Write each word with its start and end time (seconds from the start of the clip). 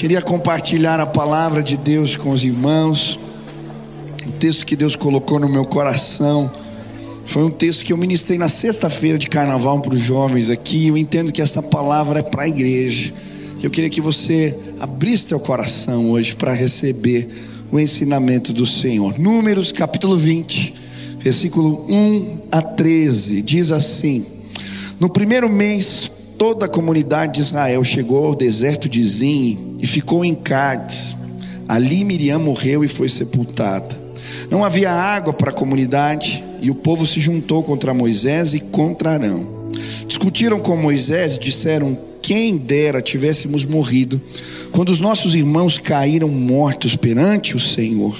Queria 0.00 0.22
compartilhar 0.22 0.98
a 0.98 1.04
palavra 1.04 1.62
de 1.62 1.76
Deus 1.76 2.16
com 2.16 2.30
os 2.30 2.42
irmãos. 2.42 3.18
O 4.26 4.32
texto 4.32 4.64
que 4.64 4.74
Deus 4.74 4.96
colocou 4.96 5.38
no 5.38 5.46
meu 5.46 5.66
coração 5.66 6.50
foi 7.26 7.44
um 7.44 7.50
texto 7.50 7.84
que 7.84 7.92
eu 7.92 7.98
ministrei 7.98 8.38
na 8.38 8.48
sexta-feira 8.48 9.18
de 9.18 9.28
carnaval 9.28 9.78
para 9.82 9.94
os 9.94 10.00
jovens 10.00 10.48
aqui. 10.48 10.88
Eu 10.88 10.96
entendo 10.96 11.30
que 11.30 11.42
essa 11.42 11.62
palavra 11.62 12.20
é 12.20 12.22
para 12.22 12.44
a 12.44 12.48
igreja. 12.48 13.12
Eu 13.62 13.70
queria 13.70 13.90
que 13.90 14.00
você 14.00 14.58
abrisse 14.80 15.26
teu 15.26 15.38
coração 15.38 16.12
hoje 16.12 16.34
para 16.34 16.54
receber 16.54 17.28
o 17.70 17.78
ensinamento 17.78 18.54
do 18.54 18.64
Senhor. 18.64 19.18
Números 19.18 19.70
capítulo 19.70 20.16
20, 20.16 20.74
versículo 21.18 21.84
1 21.90 22.38
a 22.50 22.62
13, 22.62 23.42
diz 23.42 23.70
assim: 23.70 24.24
No 24.98 25.10
primeiro 25.10 25.50
mês 25.50 26.10
toda 26.40 26.64
a 26.64 26.68
comunidade 26.70 27.34
de 27.34 27.40
Israel 27.42 27.84
chegou 27.84 28.24
ao 28.24 28.34
deserto 28.34 28.88
de 28.88 29.04
Zin 29.04 29.76
e 29.78 29.86
ficou 29.86 30.24
em 30.24 30.34
Cádiz. 30.34 31.14
Ali 31.68 32.02
Miriam 32.02 32.38
morreu 32.38 32.82
e 32.82 32.88
foi 32.88 33.10
sepultada. 33.10 33.94
Não 34.50 34.64
havia 34.64 34.90
água 34.90 35.34
para 35.34 35.50
a 35.50 35.52
comunidade 35.52 36.42
e 36.62 36.70
o 36.70 36.74
povo 36.74 37.06
se 37.06 37.20
juntou 37.20 37.62
contra 37.62 37.92
Moisés 37.92 38.54
e 38.54 38.60
contra 38.60 39.10
Arão. 39.10 39.46
Discutiram 40.08 40.58
com 40.60 40.78
Moisés 40.78 41.36
e 41.36 41.40
disseram: 41.40 41.98
Quem 42.22 42.56
dera 42.56 43.02
tivéssemos 43.02 43.66
morrido 43.66 44.18
quando 44.72 44.88
os 44.88 44.98
nossos 44.98 45.34
irmãos 45.34 45.76
caíram 45.76 46.28
mortos 46.28 46.96
perante 46.96 47.54
o 47.54 47.60
Senhor. 47.60 48.16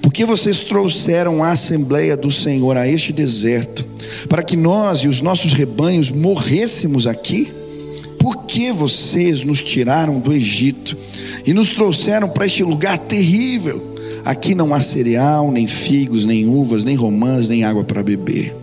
Porque 0.00 0.24
vocês 0.24 0.58
trouxeram 0.58 1.44
a 1.44 1.50
Assembleia 1.50 2.16
do 2.16 2.32
Senhor 2.32 2.78
a 2.78 2.88
este 2.88 3.12
deserto, 3.12 3.86
para 4.26 4.42
que 4.42 4.56
nós 4.56 5.00
e 5.00 5.08
os 5.08 5.20
nossos 5.20 5.52
rebanhos 5.52 6.10
morrêssemos 6.10 7.06
aqui? 7.06 7.57
Por 8.28 8.44
que 8.44 8.70
vocês 8.70 9.42
nos 9.42 9.62
tiraram 9.62 10.20
do 10.20 10.34
Egito 10.34 10.94
e 11.46 11.54
nos 11.54 11.70
trouxeram 11.70 12.28
para 12.28 12.44
este 12.44 12.62
lugar 12.62 12.98
terrível? 12.98 13.94
Aqui 14.22 14.54
não 14.54 14.74
há 14.74 14.82
cereal, 14.82 15.50
nem 15.50 15.66
figos, 15.66 16.26
nem 16.26 16.46
uvas, 16.46 16.84
nem 16.84 16.94
romãs, 16.94 17.48
nem 17.48 17.64
água 17.64 17.84
para 17.84 18.02
beber. 18.02 18.54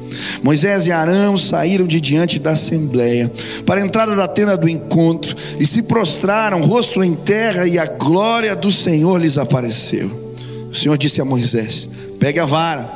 Moisés 0.43 0.85
e 0.85 0.91
Arão 0.91 1.35
saíram 1.35 1.87
de 1.87 1.99
diante 1.99 2.37
da 2.37 2.51
assembleia 2.51 3.31
para 3.65 3.81
a 3.81 3.83
entrada 3.83 4.15
da 4.15 4.27
tenda 4.27 4.55
do 4.55 4.69
encontro 4.69 5.35
e 5.59 5.65
se 5.65 5.81
prostraram, 5.81 6.63
rosto 6.63 7.03
em 7.03 7.15
terra, 7.15 7.67
e 7.67 7.79
a 7.79 7.87
glória 7.87 8.55
do 8.55 8.71
Senhor 8.71 9.19
lhes 9.19 9.35
apareceu. 9.35 10.35
O 10.69 10.75
Senhor 10.75 10.95
disse 10.95 11.19
a 11.21 11.25
Moisés: 11.25 11.89
Pegue 12.19 12.39
a 12.39 12.45
vara 12.45 12.87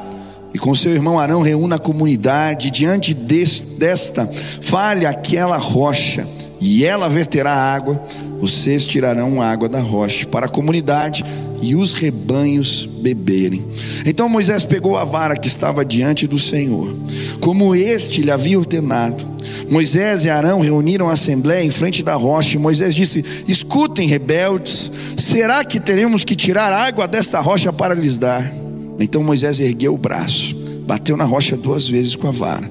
e 0.54 0.60
com 0.60 0.76
seu 0.76 0.92
irmão 0.92 1.18
Arão 1.18 1.42
reúna 1.42 1.78
a 1.78 1.80
comunidade 1.80 2.70
diante 2.70 3.12
desta, 3.12 4.30
fale 4.62 5.08
aquela 5.08 5.58
rocha 5.58 6.28
e 6.60 6.86
ela 6.86 7.10
verterá 7.10 7.52
água, 7.52 8.02
vocês 8.40 8.86
tirarão 8.86 9.42
água 9.42 9.68
da 9.68 9.80
rocha 9.80 10.26
para 10.28 10.46
a 10.46 10.50
comunidade 10.50 11.24
e 11.62 11.76
os 11.76 11.92
rebanhos 11.92 12.88
beberem. 13.02 13.66
Então 14.06 14.30
Moisés 14.30 14.64
pegou 14.64 14.98
a 14.98 15.04
vara 15.04 15.36
que 15.36 15.48
estava 15.48 15.84
diante 15.84 16.28
do 16.28 16.40
Senhor, 16.40 16.96
como 17.40 17.76
este 17.76 18.22
lhe 18.22 18.32
havia 18.32 18.58
ordenado. 18.58 19.28
Moisés 19.70 20.26
e 20.26 20.30
Arão 20.30 20.62
reuniram 20.62 21.10
a 21.10 21.14
assembleia 21.14 21.64
em 21.64 21.72
frente 21.72 22.04
da 22.04 22.16
rocha, 22.16 22.56
e 22.56 22.60
Moisés 22.60 22.94
disse: 22.94 23.24
Escutem, 23.48 24.08
rebeldes, 24.08 24.92
será 25.18 25.64
que 25.66 25.80
teremos 25.80 26.24
que 26.24 26.36
tirar 26.36 26.72
água 26.72 27.08
desta 27.08 27.40
rocha 27.40 27.74
para 27.74 27.96
lhes 27.96 28.18
dar? 28.18 28.52
Então 29.00 29.24
Moisés 29.24 29.60
ergueu 29.60 29.96
o 29.96 29.98
braço, 29.98 30.56
bateu 30.86 31.18
na 31.18 31.24
rocha 31.24 31.58
duas 31.58 31.88
vezes 31.88 32.16
com 32.16 32.28
a 32.28 32.32
vara, 32.32 32.70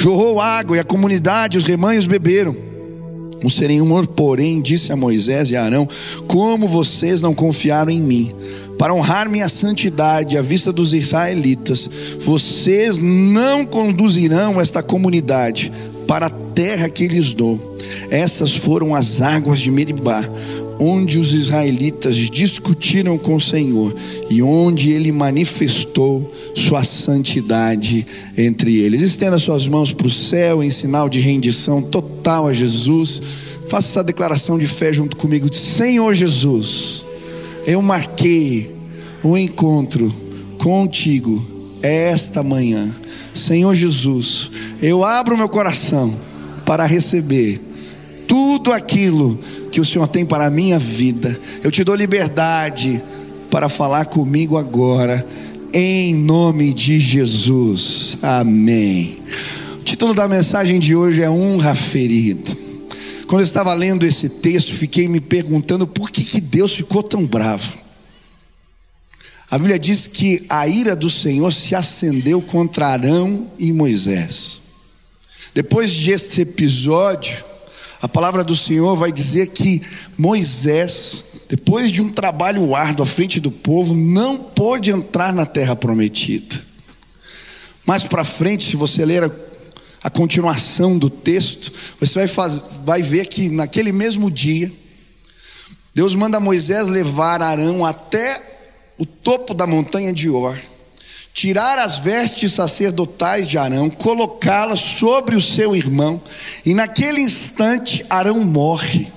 jorrou 0.00 0.40
água, 0.40 0.76
e 0.76 0.80
a 0.80 0.84
comunidade 0.84 1.58
os 1.58 1.64
rebanhos 1.64 2.06
beberam. 2.06 2.75
O 3.46 3.50
Senhor, 3.50 4.08
porém, 4.08 4.60
disse 4.60 4.90
a 4.90 4.96
Moisés 4.96 5.50
e 5.50 5.56
a 5.56 5.62
Arão: 5.62 5.88
Como 6.26 6.66
vocês 6.66 7.22
não 7.22 7.32
confiaram 7.32 7.92
em 7.92 8.00
mim, 8.00 8.34
para 8.76 8.92
honrar 8.92 9.30
minha 9.30 9.48
santidade 9.48 10.36
à 10.36 10.42
vista 10.42 10.72
dos 10.72 10.92
israelitas, 10.92 11.88
vocês 12.18 12.98
não 12.98 13.64
conduzirão 13.64 14.60
esta 14.60 14.82
comunidade 14.82 15.70
para 16.08 16.26
a 16.26 16.30
terra 16.30 16.88
que 16.88 17.06
lhes 17.06 17.32
dou. 17.32 17.76
Essas 18.10 18.50
foram 18.50 18.96
as 18.96 19.20
águas 19.20 19.60
de 19.60 19.70
Meribá, 19.70 20.28
onde 20.78 21.18
os 21.18 21.32
israelitas 21.32 22.16
discutiram 22.16 23.16
com 23.16 23.36
o 23.36 23.40
Senhor 23.40 23.94
e 24.28 24.42
onde 24.42 24.90
ele 24.90 25.10
manifestou 25.10 26.32
sua 26.54 26.84
santidade 26.84 28.06
entre 28.36 28.76
eles. 28.78 29.00
Estenda 29.02 29.38
suas 29.38 29.66
mãos 29.66 29.92
para 29.92 30.06
o 30.06 30.10
céu 30.10 30.62
em 30.62 30.70
sinal 30.70 31.08
de 31.08 31.20
rendição 31.20 31.80
total 31.80 32.48
a 32.48 32.52
Jesus. 32.52 33.20
Faça 33.68 33.88
essa 33.88 34.04
declaração 34.04 34.58
de 34.58 34.66
fé 34.66 34.92
junto 34.92 35.16
comigo. 35.16 35.52
Senhor 35.54 36.14
Jesus, 36.14 37.04
eu 37.66 37.80
marquei 37.82 38.74
o 39.22 39.30
um 39.30 39.36
encontro 39.36 40.14
contigo 40.58 41.44
esta 41.82 42.42
manhã. 42.42 42.94
Senhor 43.32 43.74
Jesus, 43.74 44.50
eu 44.80 45.04
abro 45.04 45.36
meu 45.36 45.48
coração 45.48 46.14
para 46.64 46.84
receber 46.84 47.60
tudo 48.36 48.70
aquilo 48.70 49.38
que 49.72 49.80
o 49.80 49.84
Senhor 49.86 50.06
tem 50.08 50.26
para 50.26 50.44
a 50.44 50.50
minha 50.50 50.78
vida. 50.78 51.40
Eu 51.64 51.70
te 51.70 51.82
dou 51.82 51.94
liberdade 51.94 53.02
para 53.50 53.66
falar 53.66 54.04
comigo 54.04 54.58
agora, 54.58 55.26
em 55.72 56.14
nome 56.14 56.74
de 56.74 57.00
Jesus. 57.00 58.18
Amém. 58.20 59.22
O 59.80 59.84
título 59.84 60.12
da 60.12 60.28
mensagem 60.28 60.78
de 60.78 60.94
hoje 60.94 61.22
é 61.22 61.30
Honra 61.30 61.74
Ferida. 61.74 62.54
Quando 63.26 63.40
eu 63.40 63.46
estava 63.46 63.72
lendo 63.72 64.04
esse 64.04 64.28
texto, 64.28 64.74
fiquei 64.74 65.08
me 65.08 65.18
perguntando 65.18 65.86
por 65.86 66.10
que, 66.10 66.22
que 66.22 66.38
Deus 66.38 66.72
ficou 66.72 67.02
tão 67.02 67.26
bravo. 67.26 67.72
A 69.50 69.56
Bíblia 69.56 69.78
diz 69.78 70.06
que 70.06 70.44
a 70.50 70.68
ira 70.68 70.94
do 70.94 71.08
Senhor 71.08 71.54
se 71.54 71.74
acendeu 71.74 72.42
contra 72.42 72.88
Arão 72.88 73.50
e 73.58 73.72
Moisés. 73.72 74.60
Depois 75.54 75.96
desse 75.96 76.42
episódio, 76.42 77.55
a 78.00 78.08
palavra 78.08 78.44
do 78.44 78.54
Senhor 78.54 78.96
vai 78.96 79.10
dizer 79.10 79.48
que 79.48 79.82
Moisés, 80.16 81.24
depois 81.48 81.90
de 81.90 82.02
um 82.02 82.10
trabalho 82.10 82.74
árduo 82.74 83.04
à 83.04 83.06
frente 83.06 83.40
do 83.40 83.50
povo, 83.50 83.94
não 83.94 84.36
pôde 84.36 84.90
entrar 84.90 85.32
na 85.32 85.46
terra 85.46 85.74
prometida. 85.74 86.64
Mais 87.86 88.02
para 88.02 88.24
frente, 88.24 88.70
se 88.70 88.76
você 88.76 89.04
ler 89.04 89.24
a, 89.24 89.30
a, 90.02 90.10
continuação 90.10 90.98
do 90.98 91.08
texto, 91.08 91.72
você 92.00 92.14
vai, 92.14 92.28
faz, 92.28 92.62
vai 92.84 93.02
ver 93.02 93.26
que 93.26 93.48
naquele 93.48 93.92
mesmo 93.92 94.30
dia, 94.30 94.72
Deus 95.94 96.14
manda 96.14 96.40
Moisés 96.40 96.88
levar 96.88 97.40
Arão 97.40 97.84
até 97.84 98.42
o 98.98 99.06
topo 99.06 99.54
da 99.54 99.66
montanha 99.66 100.12
de 100.12 100.28
Or 100.28 100.58
tirar 101.36 101.78
as 101.78 101.98
vestes 101.98 102.54
sacerdotais 102.54 103.46
de 103.46 103.58
Arão, 103.58 103.90
colocá-las 103.90 104.80
sobre 104.80 105.36
o 105.36 105.40
seu 105.40 105.76
irmão, 105.76 106.18
e 106.64 106.72
naquele 106.72 107.20
instante 107.20 108.06
Arão 108.08 108.40
morre. 108.40 109.12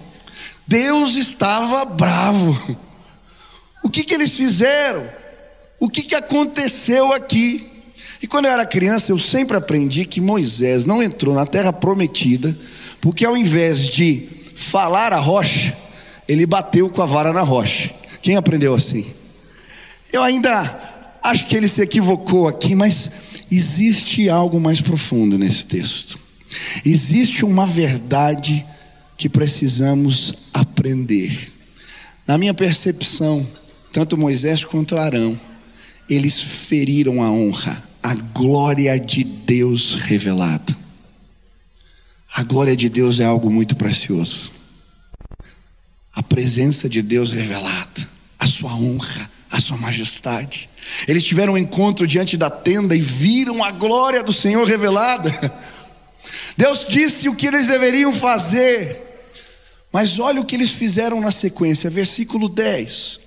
Deus 0.68 1.16
estava 1.16 1.86
bravo. 1.86 2.78
O 3.82 3.90
que, 3.90 4.04
que 4.04 4.14
eles 4.14 4.32
fizeram? 4.32 5.10
O 5.80 5.90
que, 5.90 6.04
que 6.04 6.14
aconteceu 6.14 7.14
aqui? 7.14 7.66
E 8.22 8.28
quando 8.28 8.46
eu 8.46 8.52
era 8.52 8.66
criança, 8.66 9.14
eu 9.14 9.18
sempre 9.18 9.56
aprendi 9.56 10.04
que 10.04 10.20
Moisés 10.20 10.84
não 10.84 11.02
entrou 11.02 11.34
na 11.34 11.46
terra 11.46 11.72
prometida, 11.72 12.54
porque 13.00 13.26
ao 13.26 13.38
invés 13.38 13.88
de 13.88 14.28
falar 14.58 15.14
a 15.14 15.20
rocha, 15.20 15.74
ele 16.28 16.46
bateu 16.46 16.90
com 16.90 17.02
a 17.02 17.06
vara 17.06 17.32
na 17.32 17.44
rocha. 17.44 17.90
Quem 18.22 18.36
aprendeu 18.36 18.76
assim? 18.76 19.06
Eu 20.12 20.22
ainda 20.22 20.89
acho 21.24 21.46
que 21.48 21.56
ele 21.56 21.68
se 21.68 21.82
equivocou 21.82 22.48
aqui, 22.48 22.76
mas 22.76 23.12
existe 23.52 24.30
algo 24.30 24.60
mais 24.60 24.82
profundo 24.82 25.38
nesse 25.38 25.66
texto. 25.66 26.20
Existe 26.86 27.46
uma 27.46 27.66
verdade 27.66 28.66
que 29.18 29.30
precisamos 29.30 30.34
aprender. 30.54 31.52
Na 32.26 32.38
minha 32.38 32.54
percepção, 32.54 33.46
tanto 33.92 34.18
Moisés 34.18 34.64
quanto 34.64 34.98
Arão, 34.98 35.40
eles 36.10 36.40
feriram 36.40 37.22
a 37.22 37.32
honra, 37.32 37.84
a 38.02 38.14
glória 38.16 39.00
de 39.00 39.24
Deus 39.24 39.96
revelada. 39.96 40.78
A 42.34 42.44
glória 42.44 42.76
de 42.76 42.88
Deus 42.88 43.20
é 43.20 43.26
algo 43.26 43.50
muito 43.50 43.76
precioso. 43.76 44.52
A 46.14 46.24
presença 46.24 46.88
de 46.88 47.02
Deus 47.02 47.32
revelada, 47.32 48.10
a 48.38 48.48
sua 48.48 48.74
honra, 48.74 49.30
sua 49.62 49.78
majestade. 49.78 50.70
Eles 51.08 51.24
tiveram 51.24 51.54
um 51.54 51.58
encontro 51.58 52.08
diante 52.08 52.38
da 52.38 52.50
tenda 52.50 52.96
e 52.96 53.02
viram 53.02 53.64
a 53.64 53.72
glória 53.72 54.24
do 54.24 54.34
Senhor 54.34 54.66
revelada. 54.66 55.30
Deus 56.58 56.86
disse 56.88 57.30
o 57.30 57.36
que 57.36 57.48
eles 57.48 57.68
deveriam 57.68 58.14
fazer. 58.14 59.08
Mas 59.92 60.20
olha 60.20 60.42
o 60.42 60.46
que 60.46 60.56
eles 60.56 60.70
fizeram 60.70 61.20
na 61.20 61.32
sequência, 61.32 61.90
versículo 61.90 62.48
10. 62.48 63.20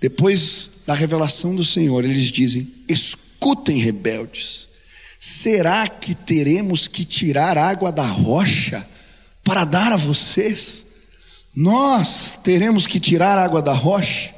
Depois 0.00 0.70
da 0.86 0.94
revelação 0.94 1.54
do 1.54 1.64
Senhor, 1.64 2.04
eles 2.04 2.26
dizem: 2.26 2.72
Escutem, 2.88 3.78
rebeldes, 3.78 4.68
será 5.20 5.86
que 5.86 6.14
teremos 6.14 6.88
que 6.88 7.04
tirar 7.04 7.58
água 7.58 7.92
da 7.92 8.06
rocha 8.06 8.86
para 9.44 9.64
dar 9.64 9.92
a 9.92 9.96
vocês? 9.96 10.86
Nós 11.54 12.38
teremos 12.42 12.86
que 12.86 12.98
tirar 12.98 13.38
água 13.38 13.60
da 13.60 13.72
rocha. 13.72 14.34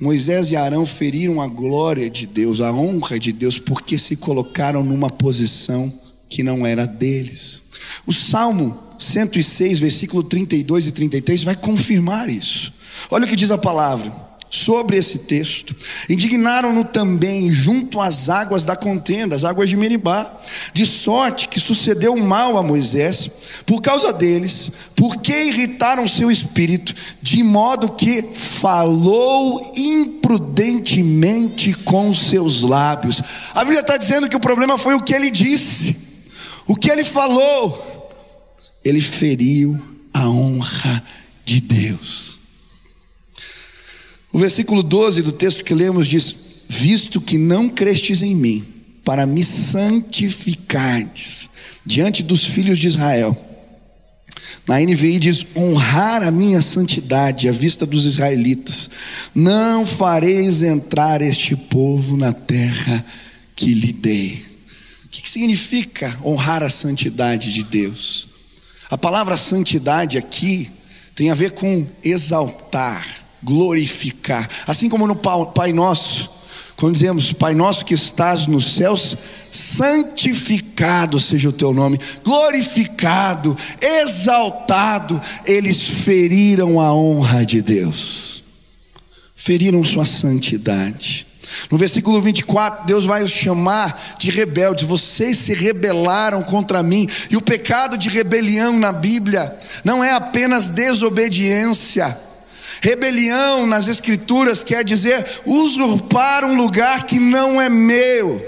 Moisés 0.00 0.50
e 0.50 0.56
Arão 0.56 0.84
feriram 0.84 1.40
a 1.40 1.46
glória 1.46 2.10
de 2.10 2.26
Deus, 2.26 2.60
a 2.60 2.72
honra 2.72 3.18
de 3.18 3.32
Deus, 3.32 3.58
porque 3.58 3.96
se 3.96 4.16
colocaram 4.16 4.82
numa 4.82 5.08
posição 5.08 5.92
que 6.28 6.42
não 6.42 6.66
era 6.66 6.86
deles. 6.86 7.62
O 8.06 8.12
Salmo 8.12 8.78
106, 8.98 9.78
versículo 9.78 10.22
32 10.22 10.88
e 10.88 10.92
33 10.92 11.42
vai 11.42 11.56
confirmar 11.56 12.28
isso. 12.28 12.72
Olha 13.10 13.24
o 13.24 13.28
que 13.28 13.36
diz 13.36 13.50
a 13.50 13.58
palavra 13.58 14.23
sobre 14.54 14.96
esse 14.96 15.18
texto. 15.18 15.74
Indignaram-no 16.08 16.84
também 16.84 17.50
junto 17.50 18.00
às 18.00 18.28
águas 18.28 18.64
da 18.64 18.76
contenda, 18.76 19.34
as 19.34 19.44
águas 19.44 19.68
de 19.68 19.76
Meribá, 19.76 20.32
de 20.72 20.86
sorte 20.86 21.48
que 21.48 21.58
sucedeu 21.58 22.16
mal 22.16 22.56
a 22.56 22.62
Moisés 22.62 23.28
por 23.66 23.82
causa 23.82 24.12
deles, 24.12 24.70
porque 24.94 25.32
irritaram 25.32 26.06
seu 26.06 26.30
espírito, 26.30 26.94
de 27.20 27.42
modo 27.42 27.92
que 27.92 28.22
falou 28.34 29.72
imprudentemente 29.76 31.74
com 31.74 32.14
seus 32.14 32.62
lábios. 32.62 33.20
A 33.54 33.60
Bíblia 33.60 33.80
está 33.80 33.96
dizendo 33.96 34.28
que 34.28 34.36
o 34.36 34.40
problema 34.40 34.78
foi 34.78 34.94
o 34.94 35.02
que 35.02 35.14
ele 35.14 35.30
disse, 35.30 35.96
o 36.66 36.76
que 36.76 36.90
ele 36.90 37.04
falou. 37.04 37.92
Ele 38.84 39.00
feriu 39.00 39.80
a 40.12 40.28
honra 40.28 41.02
de 41.44 41.60
Deus. 41.60 42.33
O 44.34 44.38
versículo 44.38 44.82
12 44.82 45.22
do 45.22 45.30
texto 45.30 45.62
que 45.62 45.72
lemos 45.72 46.08
diz: 46.08 46.34
Visto 46.68 47.20
que 47.20 47.38
não 47.38 47.68
crestes 47.68 48.20
em 48.20 48.34
mim, 48.34 48.64
para 49.04 49.24
me 49.26 49.44
santificardes 49.44 51.48
diante 51.86 52.20
dos 52.20 52.42
filhos 52.42 52.80
de 52.80 52.88
Israel. 52.88 53.36
Na 54.66 54.80
NVI 54.80 55.20
diz: 55.20 55.46
honrar 55.54 56.24
a 56.24 56.32
minha 56.32 56.60
santidade 56.60 57.48
à 57.48 57.52
vista 57.52 57.86
dos 57.86 58.04
israelitas. 58.04 58.90
Não 59.32 59.86
fareis 59.86 60.62
entrar 60.62 61.22
este 61.22 61.54
povo 61.54 62.16
na 62.16 62.32
terra 62.32 63.06
que 63.54 63.72
lhe 63.72 63.92
dei. 63.92 64.42
O 65.04 65.08
que 65.10 65.30
significa 65.30 66.18
honrar 66.24 66.64
a 66.64 66.68
santidade 66.68 67.52
de 67.52 67.62
Deus? 67.62 68.26
A 68.90 68.98
palavra 68.98 69.36
santidade 69.36 70.18
aqui 70.18 70.72
tem 71.14 71.30
a 71.30 71.36
ver 71.36 71.52
com 71.52 71.86
exaltar 72.02 73.22
glorificar. 73.44 74.48
Assim 74.66 74.88
como 74.88 75.06
no 75.06 75.14
Pai 75.14 75.72
Nosso, 75.72 76.30
quando 76.76 76.94
dizemos 76.94 77.32
Pai 77.32 77.54
Nosso 77.54 77.84
que 77.84 77.94
estás 77.94 78.46
nos 78.46 78.74
céus, 78.74 79.16
santificado 79.50 81.20
seja 81.20 81.48
o 81.48 81.52
teu 81.52 81.72
nome, 81.72 82.00
glorificado, 82.24 83.56
exaltado, 83.80 85.20
eles 85.46 85.80
feriram 85.80 86.80
a 86.80 86.92
honra 86.92 87.44
de 87.46 87.62
Deus, 87.62 88.42
feriram 89.36 89.84
sua 89.84 90.04
santidade. 90.04 91.26
No 91.70 91.78
versículo 91.78 92.20
24, 92.20 92.86
Deus 92.86 93.04
vai 93.04 93.22
os 93.22 93.30
chamar 93.30 94.16
de 94.18 94.30
rebeldes. 94.30 94.88
Vocês 94.88 95.38
se 95.38 95.54
rebelaram 95.54 96.42
contra 96.42 96.82
mim. 96.82 97.08
E 97.30 97.36
o 97.36 97.42
pecado 97.42 97.96
de 97.96 98.08
rebelião 98.08 98.78
na 98.78 98.90
Bíblia 98.90 99.56
não 99.84 100.02
é 100.02 100.12
apenas 100.12 100.66
desobediência, 100.66 102.18
Rebelião 102.84 103.66
nas 103.66 103.88
Escrituras 103.88 104.62
quer 104.62 104.84
dizer 104.84 105.40
usurpar 105.46 106.44
um 106.44 106.54
lugar 106.54 107.06
que 107.06 107.18
não 107.18 107.58
é 107.58 107.70
meu. 107.70 108.46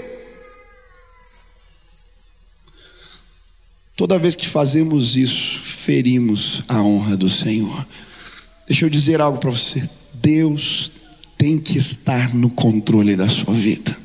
Toda 3.95 4.19
vez 4.19 4.35
que 4.35 4.47
fazemos 4.47 5.15
isso, 5.15 5.59
ferimos 5.63 6.61
a 6.67 6.83
honra 6.83 7.17
do 7.17 7.27
Senhor. 7.27 7.83
Deixa 8.67 8.85
eu 8.85 8.91
dizer 8.91 9.19
algo 9.19 9.39
para 9.39 9.49
você. 9.49 9.89
Deus 10.13 10.91
tem 11.35 11.57
que 11.57 11.79
estar 11.79 12.31
no 12.35 12.51
controle 12.51 13.15
da 13.15 13.27
sua 13.27 13.55
vida 13.55 13.97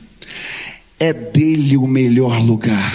é 1.03 1.13
dele 1.13 1.77
o 1.77 1.89
melhor 1.89 2.41
lugar. 2.41 2.95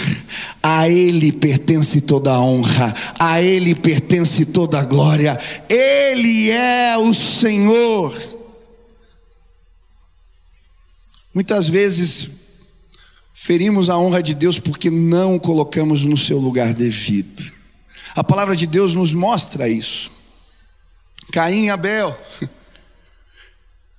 A 0.62 0.88
ele 0.88 1.30
pertence 1.30 2.00
toda 2.00 2.32
a 2.32 2.40
honra, 2.40 2.94
a 3.18 3.42
ele 3.42 3.74
pertence 3.74 4.46
toda 4.46 4.80
a 4.80 4.84
glória. 4.84 5.38
Ele 5.68 6.50
é 6.50 6.96
o 6.96 7.12
Senhor. 7.12 8.18
Muitas 11.34 11.68
vezes 11.68 12.30
ferimos 13.34 13.90
a 13.90 13.98
honra 13.98 14.22
de 14.22 14.32
Deus 14.32 14.58
porque 14.58 14.88
não 14.88 15.36
o 15.36 15.40
colocamos 15.40 16.02
no 16.02 16.16
seu 16.16 16.38
lugar 16.38 16.72
devido. 16.72 17.52
A 18.16 18.24
palavra 18.24 18.56
de 18.56 18.66
Deus 18.66 18.94
nos 18.94 19.12
mostra 19.12 19.68
isso. 19.68 20.10
Caim 21.30 21.66
e 21.66 21.70
Abel. 21.70 22.18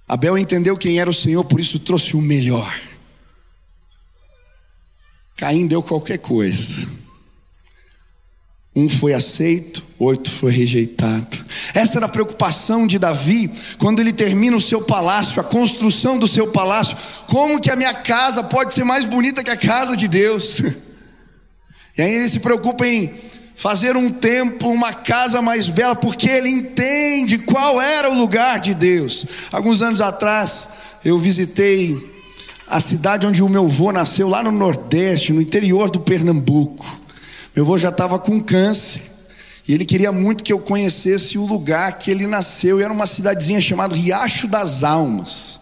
Abel 0.10 0.36
entendeu 0.36 0.76
quem 0.76 1.00
era 1.00 1.12
o 1.12 1.14
Senhor, 1.14 1.44
por 1.46 1.60
isso 1.60 1.78
trouxe 1.78 2.18
o 2.18 2.22
melhor. 2.22 2.89
Caim 5.40 5.66
deu 5.68 5.82
qualquer 5.82 6.18
coisa. 6.18 6.86
Um 8.76 8.90
foi 8.90 9.14
aceito, 9.14 9.82
outro 9.98 10.34
foi 10.34 10.52
rejeitado. 10.52 11.46
Esta 11.74 11.98
era 11.98 12.08
a 12.08 12.10
preocupação 12.10 12.86
de 12.86 13.00
Davi 13.00 13.50
quando 13.78 14.02
ele 14.02 14.12
termina 14.12 14.58
o 14.58 14.62
seu 14.62 14.82
palácio, 14.82 15.40
a 15.40 15.44
construção 15.44 16.20
do 16.20 16.28
seu 16.28 16.52
palácio. 16.52 16.98
Como 17.28 17.62
que 17.62 17.72
a 17.72 17.76
minha 17.78 17.94
casa 17.94 18.44
pode 18.44 18.74
ser 18.74 18.84
mais 18.84 19.06
bonita 19.06 19.42
que 19.42 19.50
a 19.50 19.56
casa 19.56 19.96
de 19.96 20.08
Deus? 20.08 20.62
E 21.98 22.02
aí 22.02 22.14
ele 22.14 22.30
se 22.30 22.40
preocupa 22.40 22.88
em 22.88 23.14
fazer 23.58 23.98
um 23.98 24.10
templo, 24.10 24.70
uma 24.70 24.94
casa 24.94 25.42
mais 25.42 25.68
bela, 25.68 25.94
porque 25.94 26.30
ele 26.30 26.48
entende 26.48 27.40
qual 27.40 27.82
era 27.82 28.10
o 28.10 28.18
lugar 28.18 28.62
de 28.62 28.74
Deus. 28.74 29.26
Alguns 29.52 29.82
anos 29.82 30.00
atrás, 30.00 30.70
eu 31.04 31.20
visitei 31.20 32.09
a 32.70 32.80
cidade 32.80 33.26
onde 33.26 33.42
o 33.42 33.50
meu 33.50 33.66
avô 33.66 33.92
nasceu, 33.92 34.30
lá 34.30 34.44
no 34.44 34.52
Nordeste, 34.52 35.34
no 35.34 35.42
interior 35.42 35.90
do 35.90 36.00
Pernambuco. 36.00 36.86
Meu 37.56 37.66
avô 37.66 37.78
já 37.78 37.90
estava 37.90 38.20
com 38.20 38.42
câncer. 38.42 39.02
E 39.68 39.74
ele 39.74 39.84
queria 39.84 40.12
muito 40.12 40.44
que 40.44 40.54
eu 40.54 40.60
conhecesse 40.60 41.38
o 41.38 41.46
lugar 41.46 41.98
que 41.98 42.12
ele 42.12 42.28
nasceu. 42.28 42.80
E 42.80 42.84
era 42.84 42.94
uma 42.94 43.08
cidadezinha 43.08 43.60
chamada 43.60 43.96
Riacho 43.96 44.48
das 44.48 44.84
Almas. 44.84 45.60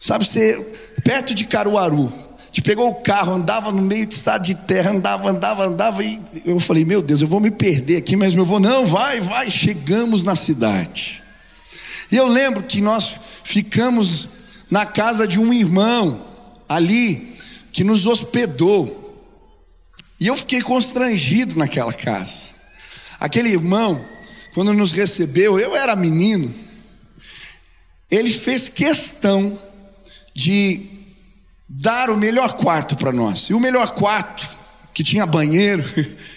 Sabe, 0.00 0.26
você, 0.26 0.58
perto 1.04 1.32
de 1.32 1.44
Caruaru. 1.44 2.12
Te 2.50 2.60
pegou 2.60 2.88
o 2.88 2.94
carro, 2.96 3.32
andava 3.32 3.70
no 3.70 3.80
meio 3.80 4.06
de 4.06 4.14
estado 4.14 4.42
de 4.42 4.56
terra, 4.56 4.90
andava, 4.90 5.30
andava, 5.30 5.64
andava. 5.64 6.02
E 6.02 6.20
eu 6.44 6.58
falei, 6.58 6.84
meu 6.84 7.00
Deus, 7.00 7.20
eu 7.20 7.28
vou 7.28 7.38
me 7.38 7.52
perder 7.52 7.98
aqui. 7.98 8.16
Mas 8.16 8.34
meu 8.34 8.42
avô, 8.42 8.58
não, 8.58 8.84
vai, 8.84 9.20
vai. 9.20 9.48
Chegamos 9.48 10.24
na 10.24 10.34
cidade. 10.34 11.22
E 12.10 12.16
eu 12.16 12.26
lembro 12.26 12.64
que 12.64 12.80
nós 12.80 13.12
ficamos 13.44 14.39
na 14.70 14.86
casa 14.86 15.26
de 15.26 15.38
um 15.38 15.52
irmão 15.52 16.26
ali 16.68 17.36
que 17.72 17.82
nos 17.82 18.06
hospedou. 18.06 18.98
E 20.18 20.26
eu 20.26 20.36
fiquei 20.36 20.62
constrangido 20.62 21.58
naquela 21.58 21.92
casa. 21.92 22.50
Aquele 23.18 23.48
irmão, 23.50 24.04
quando 24.54 24.72
nos 24.72 24.92
recebeu, 24.92 25.58
eu 25.58 25.74
era 25.74 25.96
menino, 25.96 26.54
ele 28.10 28.30
fez 28.30 28.68
questão 28.68 29.58
de 30.34 30.86
dar 31.68 32.10
o 32.10 32.16
melhor 32.16 32.54
quarto 32.54 32.96
para 32.96 33.12
nós. 33.12 33.42
E 33.50 33.54
o 33.54 33.60
melhor 33.60 33.92
quarto, 33.92 34.48
que 34.92 35.04
tinha 35.04 35.26
banheiro, 35.26 35.84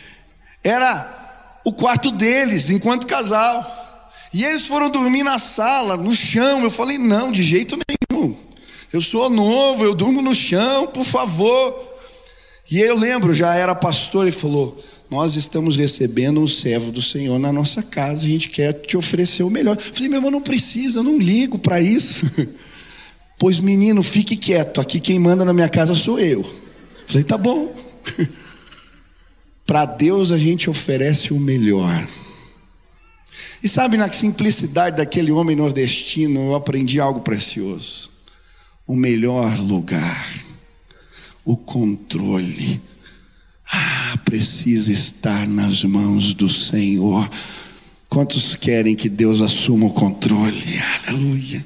era 0.64 1.62
o 1.66 1.74
quarto 1.74 2.12
deles, 2.12 2.70
enquanto 2.70 3.08
casal. 3.08 3.83
E 4.34 4.44
eles 4.44 4.64
foram 4.64 4.90
dormir 4.90 5.24
na 5.24 5.38
sala, 5.38 5.96
no 5.96 6.16
chão. 6.16 6.64
Eu 6.64 6.72
falei: 6.72 6.98
não, 6.98 7.32
de 7.32 7.44
jeito 7.44 7.78
nenhum. 7.78 8.36
Eu 8.92 9.02
sou 9.02 9.30
novo, 9.30 9.84
eu 9.84 9.94
durmo 9.94 10.22
no 10.22 10.34
chão, 10.34 10.88
por 10.88 11.06
favor. 11.06 11.94
E 12.70 12.80
eu 12.80 12.98
lembro, 12.98 13.34
já 13.34 13.54
era 13.54 13.76
pastor, 13.76 14.28
e 14.28 14.32
falou: 14.32 14.78
Nós 15.10 15.36
estamos 15.36 15.76
recebendo 15.76 16.42
um 16.42 16.48
servo 16.48 16.92
do 16.92 17.02
Senhor 17.02 17.38
na 17.38 17.52
nossa 17.52 17.84
casa, 17.84 18.26
a 18.26 18.30
gente 18.30 18.50
quer 18.50 18.74
te 18.74 18.98
oferecer 18.98 19.44
o 19.44 19.50
melhor. 19.50 19.78
Eu 19.78 19.94
falei: 19.94 20.10
Meu 20.10 20.18
irmão, 20.18 20.32
não 20.32 20.42
precisa, 20.42 21.00
eu 21.00 21.04
não 21.04 21.18
ligo 21.18 21.60
para 21.60 21.80
isso. 21.80 22.26
Pois 23.36 23.60
menino, 23.60 24.02
fique 24.04 24.38
quieto, 24.38 24.80
aqui 24.80 25.02
quem 25.02 25.20
manda 25.20 25.44
na 25.44 25.52
minha 25.52 25.68
casa 25.68 25.94
sou 25.96 26.18
eu. 26.18 26.42
eu 26.42 26.46
falei: 27.08 27.24
Tá 27.24 27.38
bom. 27.38 27.76
para 29.66 29.86
Deus 29.86 30.32
a 30.32 30.38
gente 30.38 30.70
oferece 30.70 31.34
o 31.34 31.40
melhor. 31.40 32.08
E 33.64 33.68
sabe, 33.68 33.98
na 33.98 34.12
simplicidade 34.12 34.98
daquele 34.98 35.32
homem 35.32 35.56
nordestino, 35.56 36.40
eu 36.40 36.56
aprendi 36.56 37.00
algo 37.00 37.22
precioso. 37.22 38.10
O 38.86 38.96
melhor 38.96 39.58
lugar, 39.60 40.34
o 41.46 41.56
controle, 41.56 42.82
ah, 43.72 44.18
precisa 44.26 44.92
estar 44.92 45.48
nas 45.48 45.84
mãos 45.84 46.34
do 46.34 46.50
Senhor. 46.50 47.30
Quantos 48.10 48.56
querem 48.56 48.96
que 48.96 49.10
Deus 49.10 49.42
assuma 49.42 49.88
o 49.88 49.94
controle? 49.94 50.62
Aleluia. 51.08 51.66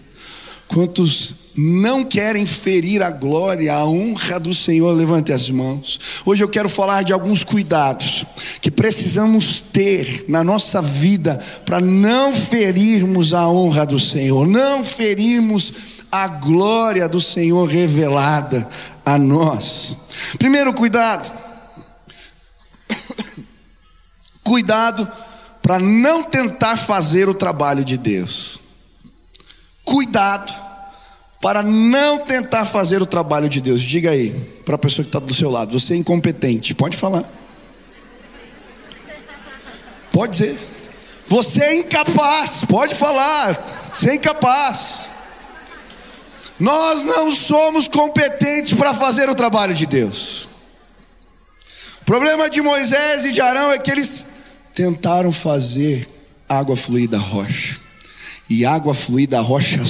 Quantos 0.68 1.34
não 1.58 2.04
querem 2.04 2.46
ferir 2.46 3.02
a 3.02 3.10
glória, 3.10 3.74
a 3.74 3.84
honra 3.84 4.40
do 4.40 4.54
Senhor, 4.54 4.92
levante 4.92 5.34
as 5.34 5.50
mãos. 5.50 6.00
Hoje 6.24 6.44
eu 6.44 6.48
quero 6.48 6.70
falar 6.70 7.04
de 7.04 7.12
alguns 7.12 7.44
cuidados 7.44 8.24
que 8.62 8.70
precisamos 8.70 9.64
ter 9.74 10.26
na 10.28 10.44
nossa 10.44 10.84
vida 10.84 11.44
para 11.66 11.82
não 11.82 12.36
ferirmos 12.36 13.34
a 13.34 13.50
honra 13.50 13.88
do 13.88 14.00
Senhor, 14.00 14.48
não 14.48 14.86
ferirmos 14.86 15.74
a 16.12 16.28
glória 16.28 17.10
do 17.10 17.20
Senhor 17.20 17.66
revelada 17.66 18.70
a 19.04 19.18
nós. 19.18 19.98
Primeiro 20.38 20.72
cuidado, 20.76 21.32
cuidado 24.44 25.12
para 25.60 25.80
não 25.80 26.22
tentar 26.22 26.78
fazer 26.78 27.28
o 27.28 27.34
trabalho 27.34 27.84
de 27.84 27.98
Deus. 27.98 28.60
Cuidado 29.84 30.67
para 31.42 31.62
não 31.62 32.20
tentar 32.20 32.66
fazer 32.66 33.02
o 33.02 33.06
trabalho 33.06 33.48
de 33.48 33.62
Deus. 33.62 33.82
Diga 33.82 34.12
aí 34.12 34.32
para 34.66 34.76
a 34.76 34.80
pessoa 34.80 35.04
que 35.04 35.10
está 35.10 35.20
do 35.20 35.34
seu 35.34 35.50
lado: 35.50 35.80
você 35.80 35.94
é 35.94 35.98
incompetente. 35.98 36.74
Pode 36.74 36.98
falar. 36.98 37.24
Pode 40.12 40.32
dizer. 40.32 40.58
Você 41.28 41.62
é 41.62 41.76
incapaz. 41.80 42.62
Pode 42.68 42.96
falar. 42.96 43.92
Você 43.94 44.10
é 44.10 44.16
incapaz. 44.16 45.08
Nós 46.60 47.04
não 47.04 47.32
somos 47.32 47.88
competentes 47.88 48.74
para 48.74 48.94
fazer 48.94 49.30
o 49.30 49.36
trabalho 49.36 49.76
de 49.76 49.86
Deus. 49.86 50.48
O 52.02 52.06
problema 52.06 52.50
de 52.50 52.62
Moisés 52.62 53.26
e 53.26 53.32
de 53.32 53.42
Arão 53.42 53.72
é 53.72 53.78
que 53.78 53.92
eles 53.92 54.24
tentaram 54.74 55.32
fazer 55.32 56.08
água 56.50 56.76
fluir 56.76 57.08
da 57.08 57.20
rocha. 57.20 57.78
E 58.50 58.66
água 58.66 58.94
fluir 58.94 59.28
da 59.28 59.42
rocha 59.42 59.82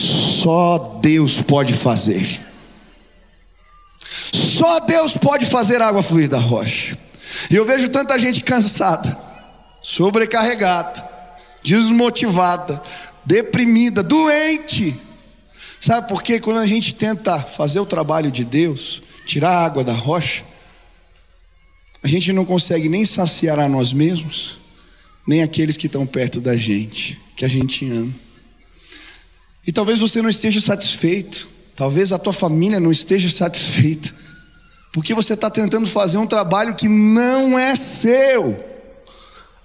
só 0.47 0.77
Deus 1.01 1.41
pode 1.41 1.73
fazer. 1.73 2.39
Só 4.33 4.79
Deus 4.79 5.11
pode 5.11 5.45
fazer 5.45 5.81
água 5.81 6.01
fluir 6.01 6.29
da 6.29 6.39
rocha. 6.39 6.97
E 7.51 7.55
eu 7.57 7.65
vejo 7.65 7.89
tanta 7.89 8.17
gente 8.17 8.39
cansada, 8.39 9.19
sobrecarregada, 9.83 11.03
desmotivada, 11.61 12.81
deprimida, 13.25 14.01
doente. 14.01 14.95
Sabe 15.81 16.07
por 16.07 16.23
quê? 16.23 16.39
Quando 16.39 16.61
a 16.61 16.65
gente 16.65 16.93
tenta 16.93 17.37
fazer 17.37 17.81
o 17.81 17.85
trabalho 17.85 18.31
de 18.31 18.45
Deus, 18.45 19.01
tirar 19.25 19.49
a 19.49 19.65
água 19.65 19.83
da 19.83 19.91
rocha, 19.91 20.45
a 22.01 22.07
gente 22.07 22.31
não 22.31 22.45
consegue 22.45 22.87
nem 22.87 23.05
saciar 23.05 23.59
a 23.59 23.67
nós 23.67 23.91
mesmos, 23.91 24.59
nem 25.27 25.43
aqueles 25.43 25.75
que 25.75 25.87
estão 25.87 26.05
perto 26.05 26.39
da 26.39 26.55
gente, 26.55 27.19
que 27.35 27.43
a 27.43 27.49
gente 27.49 27.85
ama. 27.91 28.26
E 29.67 29.71
talvez 29.73 29.99
você 29.99 30.21
não 30.21 30.29
esteja 30.29 30.61
satisfeito, 30.61 31.45
talvez 31.75 32.13
a 32.13 32.17
tua 32.17 32.31
família 32.31 32.79
não 32.79 32.89
esteja 32.89 33.29
satisfeita, 33.29 34.15
porque 34.93 35.13
você 35.13 35.33
está 35.33 35.49
tentando 35.49 35.85
fazer 35.85 36.17
um 36.17 36.25
trabalho 36.25 36.73
que 36.73 36.87
não 36.87 37.59
é 37.59 37.75
seu. 37.75 38.57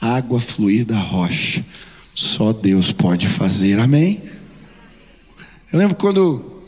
Água 0.00 0.40
fluir 0.40 0.84
da 0.84 0.98
rocha, 0.98 1.64
só 2.12 2.52
Deus 2.52 2.90
pode 2.90 3.28
fazer, 3.28 3.78
amém? 3.78 4.20
Eu 5.72 5.78
lembro 5.78 5.94
quando 5.94 6.64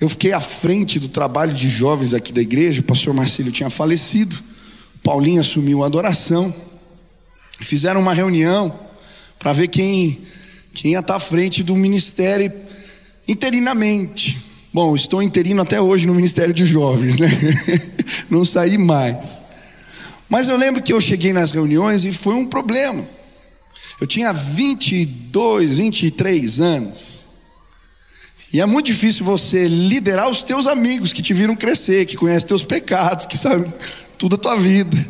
eu 0.00 0.08
fiquei 0.08 0.32
à 0.32 0.40
frente 0.40 0.98
do 0.98 1.08
trabalho 1.08 1.52
de 1.52 1.68
jovens 1.68 2.14
aqui 2.14 2.32
da 2.32 2.40
igreja, 2.40 2.80
o 2.80 2.84
pastor 2.84 3.12
Marcelo 3.12 3.52
tinha 3.52 3.68
falecido, 3.68 4.36
Paulinho 5.04 5.42
assumiu 5.42 5.82
a 5.82 5.86
adoração, 5.86 6.52
fizeram 7.60 8.00
uma 8.00 8.14
reunião 8.14 8.74
para 9.38 9.52
ver 9.52 9.68
quem 9.68 10.31
quem 10.72 10.92
ia 10.92 11.00
estar 11.00 11.16
à 11.16 11.20
frente 11.20 11.62
do 11.62 11.76
ministério 11.76 12.52
interinamente. 13.26 14.38
Bom, 14.72 14.96
estou 14.96 15.22
interino 15.22 15.60
até 15.60 15.80
hoje 15.80 16.06
no 16.06 16.14
Ministério 16.14 16.54
de 16.54 16.64
Jovens, 16.64 17.18
né? 17.18 17.28
Não 18.30 18.44
saí 18.44 18.78
mais. 18.78 19.44
Mas 20.28 20.48
eu 20.48 20.56
lembro 20.56 20.82
que 20.82 20.92
eu 20.92 21.00
cheguei 21.00 21.32
nas 21.32 21.50
reuniões 21.50 22.06
e 22.06 22.12
foi 22.12 22.34
um 22.34 22.46
problema. 22.46 23.06
Eu 24.00 24.06
tinha 24.06 24.32
22, 24.32 25.76
23 25.76 26.60
anos. 26.60 27.26
E 28.52 28.60
é 28.60 28.66
muito 28.66 28.86
difícil 28.86 29.24
você 29.24 29.68
liderar 29.68 30.30
os 30.30 30.42
teus 30.42 30.66
amigos 30.66 31.12
que 31.12 31.22
te 31.22 31.34
viram 31.34 31.54
crescer, 31.54 32.06
que 32.06 32.16
conhecem 32.16 32.48
teus 32.48 32.62
pecados, 32.62 33.26
que 33.26 33.36
sabem 33.36 33.72
tudo 34.18 34.36
a 34.36 34.38
tua 34.38 34.56
vida. 34.56 35.06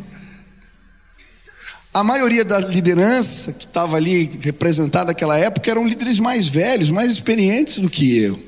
A 1.93 2.03
maioria 2.03 2.43
da 2.43 2.59
liderança 2.59 3.53
que 3.53 3.65
estava 3.65 3.95
ali 3.95 4.39
representada 4.41 5.05
naquela 5.05 5.37
época 5.37 5.69
eram 5.69 5.87
líderes 5.87 6.17
mais 6.17 6.47
velhos, 6.47 6.89
mais 6.89 7.11
experientes 7.11 7.77
do 7.77 7.87
que 7.87 8.17
eu. 8.17 8.39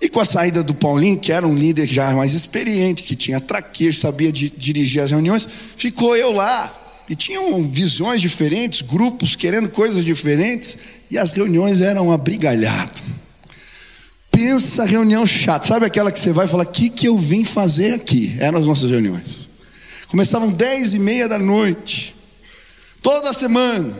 E 0.00 0.08
com 0.08 0.20
a 0.20 0.24
saída 0.24 0.62
do 0.62 0.72
Paulinho, 0.72 1.18
que 1.18 1.32
era 1.32 1.46
um 1.46 1.56
líder 1.56 1.86
já 1.86 2.12
mais 2.12 2.32
experiente, 2.32 3.02
que 3.02 3.16
tinha 3.16 3.40
traquejo, 3.40 4.00
sabia 4.00 4.30
dirigir 4.32 5.02
as 5.02 5.10
reuniões, 5.10 5.46
ficou 5.76 6.16
eu 6.16 6.30
lá. 6.30 6.78
E 7.08 7.16
tinham 7.16 7.68
visões 7.68 8.20
diferentes, 8.20 8.80
grupos 8.80 9.34
querendo 9.34 9.68
coisas 9.68 10.04
diferentes, 10.04 10.76
e 11.10 11.18
as 11.18 11.32
reuniões 11.32 11.80
eram 11.80 12.12
abrigalhadas. 12.12 13.02
Pensa 14.30 14.84
reunião 14.84 15.26
chata, 15.26 15.66
sabe 15.66 15.86
aquela 15.86 16.10
que 16.10 16.18
você 16.18 16.32
vai 16.32 16.46
falar, 16.46 16.64
o 16.64 16.66
que, 16.66 16.88
que 16.88 17.06
eu 17.06 17.18
vim 17.18 17.44
fazer 17.44 17.94
aqui? 17.94 18.34
Eram 18.38 18.58
as 18.58 18.66
nossas 18.66 18.90
reuniões. 18.90 19.51
Começavam 20.12 20.52
dez 20.52 20.92
e 20.92 20.98
meia 20.98 21.26
da 21.26 21.38
noite, 21.38 22.14
toda 23.00 23.32
semana. 23.32 23.96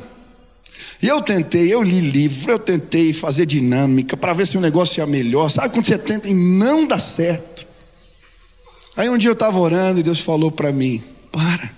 E 1.00 1.08
eu 1.08 1.22
tentei, 1.22 1.72
eu 1.72 1.82
li 1.82 2.02
livro, 2.02 2.52
eu 2.52 2.58
tentei 2.58 3.14
fazer 3.14 3.46
dinâmica 3.46 4.14
para 4.14 4.34
ver 4.34 4.46
se 4.46 4.58
o 4.58 4.60
negócio 4.60 5.00
ia 5.00 5.06
melhor. 5.06 5.48
Sabe 5.48 5.72
quando 5.72 5.86
você 5.86 5.96
tenta 5.96 6.28
e 6.28 6.34
não 6.34 6.86
dá 6.86 6.98
certo? 6.98 7.66
Aí 8.94 9.08
um 9.08 9.16
dia 9.16 9.30
eu 9.30 9.32
estava 9.32 9.58
orando 9.58 10.00
e 10.00 10.02
Deus 10.02 10.20
falou 10.20 10.52
para 10.52 10.70
mim: 10.70 11.02
para 11.32 11.74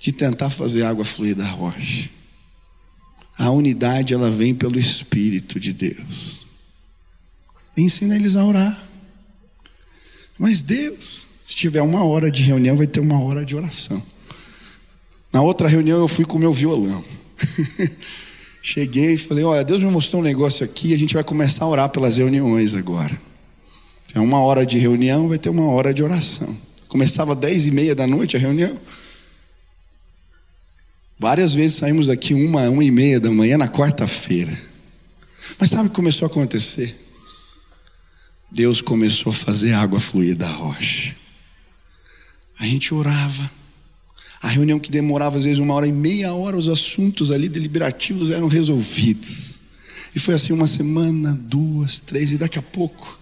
de 0.00 0.10
tentar 0.10 0.50
fazer 0.50 0.82
água 0.82 1.04
fluir 1.04 1.36
da 1.36 1.46
rocha. 1.46 2.10
A 3.38 3.48
unidade 3.50 4.12
ela 4.12 4.28
vem 4.28 4.56
pelo 4.56 4.76
Espírito 4.76 5.60
de 5.60 5.72
Deus. 5.72 6.48
Ensina 7.76 8.16
eles 8.16 8.34
a 8.34 8.44
orar. 8.44 8.88
Mas 10.36 10.62
Deus, 10.62 11.27
se 11.48 11.56
tiver 11.56 11.80
uma 11.80 12.04
hora 12.04 12.30
de 12.30 12.42
reunião, 12.42 12.76
vai 12.76 12.86
ter 12.86 13.00
uma 13.00 13.18
hora 13.18 13.42
de 13.42 13.56
oração. 13.56 14.02
Na 15.32 15.40
outra 15.40 15.66
reunião, 15.66 15.98
eu 15.98 16.06
fui 16.06 16.26
com 16.26 16.36
o 16.36 16.38
meu 16.38 16.52
violão. 16.52 17.02
Cheguei 18.60 19.14
e 19.14 19.18
falei: 19.18 19.44
Olha, 19.44 19.64
Deus 19.64 19.80
me 19.80 19.90
mostrou 19.90 20.20
um 20.20 20.24
negócio 20.24 20.62
aqui, 20.62 20.92
a 20.92 20.98
gente 20.98 21.14
vai 21.14 21.24
começar 21.24 21.64
a 21.64 21.68
orar 21.68 21.88
pelas 21.88 22.18
reuniões 22.18 22.74
agora. 22.74 23.18
É 24.14 24.20
uma 24.20 24.40
hora 24.40 24.66
de 24.66 24.76
reunião, 24.76 25.26
vai 25.26 25.38
ter 25.38 25.48
uma 25.48 25.70
hora 25.70 25.94
de 25.94 26.02
oração. 26.02 26.54
Começava 26.86 27.32
às 27.32 27.38
dez 27.38 27.66
e 27.66 27.70
meia 27.70 27.94
da 27.94 28.06
noite 28.06 28.36
a 28.36 28.38
reunião. 28.38 28.78
Várias 31.18 31.54
vezes 31.54 31.78
saímos 31.78 32.10
aqui 32.10 32.34
uma, 32.34 32.68
uma 32.68 32.84
e 32.84 32.90
meia 32.90 33.18
da 33.18 33.30
manhã 33.30 33.56
na 33.56 33.68
quarta-feira. 33.68 34.52
Mas 35.58 35.70
sabe 35.70 35.86
o 35.86 35.88
que 35.88 35.96
começou 35.96 36.26
a 36.26 36.30
acontecer? 36.30 36.94
Deus 38.50 38.82
começou 38.82 39.30
a 39.30 39.34
fazer 39.34 39.72
água 39.72 39.98
fluir 39.98 40.36
da 40.36 40.50
rocha. 40.50 41.16
A 42.58 42.66
gente 42.66 42.92
orava. 42.92 43.50
A 44.40 44.48
reunião 44.48 44.78
que 44.78 44.90
demorava 44.90 45.36
às 45.36 45.42
vezes 45.42 45.58
uma 45.58 45.74
hora 45.74 45.86
e 45.86 45.92
meia 45.92 46.32
hora, 46.32 46.56
os 46.56 46.68
assuntos 46.68 47.30
ali 47.30 47.48
deliberativos 47.48 48.30
eram 48.30 48.46
resolvidos. 48.46 49.58
E 50.14 50.20
foi 50.20 50.34
assim 50.34 50.52
uma 50.52 50.66
semana, 50.66 51.34
duas, 51.34 52.00
três, 52.00 52.32
e 52.32 52.38
daqui 52.38 52.58
a 52.58 52.62
pouco 52.62 53.18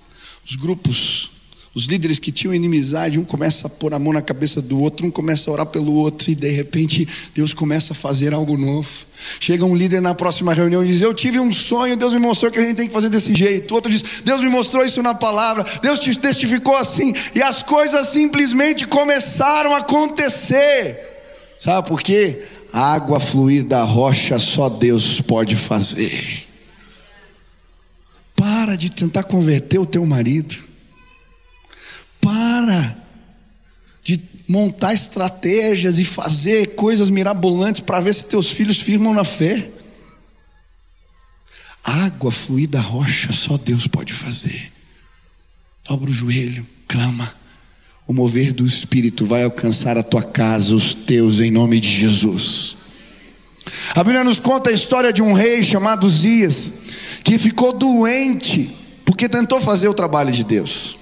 os 0.49 0.57
grupos, 0.57 1.31
os 1.77 1.85
líderes 1.85 2.19
que 2.19 2.33
tinham 2.33 2.55
inimizade, 2.55 3.19
um 3.19 3.25
começa 3.25 3.67
a 3.67 3.71
pôr 3.71 3.93
a 3.93 3.99
mão 3.99 4.11
na 4.11 4.23
cabeça 4.23 4.63
do 4.63 4.81
outro, 4.81 5.07
um 5.07 5.11
começa 5.11 5.51
a 5.51 5.53
orar 5.53 5.67
pelo 5.67 5.93
outro, 5.93 6.31
e 6.31 6.35
de 6.35 6.49
repente 6.49 7.07
Deus 7.35 7.53
começa 7.53 7.93
a 7.93 7.95
fazer 7.95 8.33
algo 8.33 8.57
novo. 8.57 8.89
Chega 9.39 9.63
um 9.63 9.77
líder 9.77 10.01
na 10.01 10.15
próxima 10.15 10.55
reunião 10.55 10.83
e 10.83 10.89
diz: 10.89 11.03
Eu 11.03 11.13
tive 11.13 11.39
um 11.39 11.53
sonho, 11.53 11.95
Deus 11.95 12.15
me 12.15 12.19
mostrou 12.19 12.51
que 12.51 12.59
a 12.59 12.65
gente 12.65 12.77
tem 12.77 12.87
que 12.89 12.95
fazer 12.95 13.11
desse 13.11 13.35
jeito. 13.35 13.75
Outro 13.75 13.93
diz: 13.93 14.03
Deus 14.25 14.41
me 14.41 14.49
mostrou 14.49 14.87
isso 14.87 15.03
na 15.03 15.15
palavra, 15.15 15.67
Deus 15.83 16.01
te 16.01 16.19
testificou 16.19 16.75
assim, 16.79 17.13
e 17.35 17.43
as 17.43 17.63
coisas 17.63 18.07
simplesmente 18.07 18.87
começaram 18.87 19.75
a 19.75 19.81
acontecer. 19.81 20.99
Sabe 21.59 21.87
por 21.87 22.01
quê? 22.01 22.43
Água 22.73 23.21
fluir 23.21 23.67
da 23.67 23.83
rocha 23.83 24.39
só 24.39 24.71
Deus 24.71 25.21
pode 25.21 25.55
fazer. 25.57 26.47
Para 28.35 28.77
de 28.77 28.89
tentar 28.89 29.25
converter 29.25 29.79
o 29.79 29.85
teu 29.85 30.07
marido. 30.07 30.66
Para 32.27 32.97
de 34.03 34.21
montar 34.49 34.95
estratégias 34.95 35.99
e 35.99 36.05
fazer 36.05 36.77
coisas 36.77 37.11
mirabolantes 37.11 37.81
para 37.81 38.01
ver 38.01 38.15
se 38.15 38.25
teus 38.25 38.47
filhos 38.49 38.79
firmam 38.79 39.13
na 39.13 39.25
fé. 39.25 39.71
Água 41.83 42.31
fluir 42.31 42.69
da 42.69 42.81
rocha 42.81 43.33
só 43.33 43.57
Deus 43.57 43.87
pode 43.87 44.13
fazer. 44.13 44.73
Dobra 45.89 46.11
o 46.11 46.15
joelho, 46.15 46.67
clama. 46.87 47.35
O 48.07 48.13
mover 48.13 48.53
do 48.53 48.65
Espírito 48.65 49.27
vai 49.27 49.43
alcançar 49.43 49.99
a 49.99 50.03
tua 50.03 50.23
casa, 50.23 50.75
os 50.75 50.95
teus, 50.95 51.41
em 51.41 51.51
nome 51.51 51.81
de 51.81 51.89
Jesus. 51.89 52.77
A 53.95 54.05
Bíblia 54.05 54.23
nos 54.23 54.39
conta 54.39 54.71
a 54.71 54.73
história 54.73 55.13
de 55.13 55.23
um 55.23 55.33
rei 55.33 55.65
chamado 55.65 56.09
Zias 56.09 56.73
que 57.25 57.39
ficou 57.39 57.73
doente 57.73 58.71
porque 59.05 59.29
tentou 59.29 59.61
fazer 59.61 59.89
o 59.89 59.95
trabalho 59.95 60.31
de 60.31 60.45
Deus. 60.45 60.97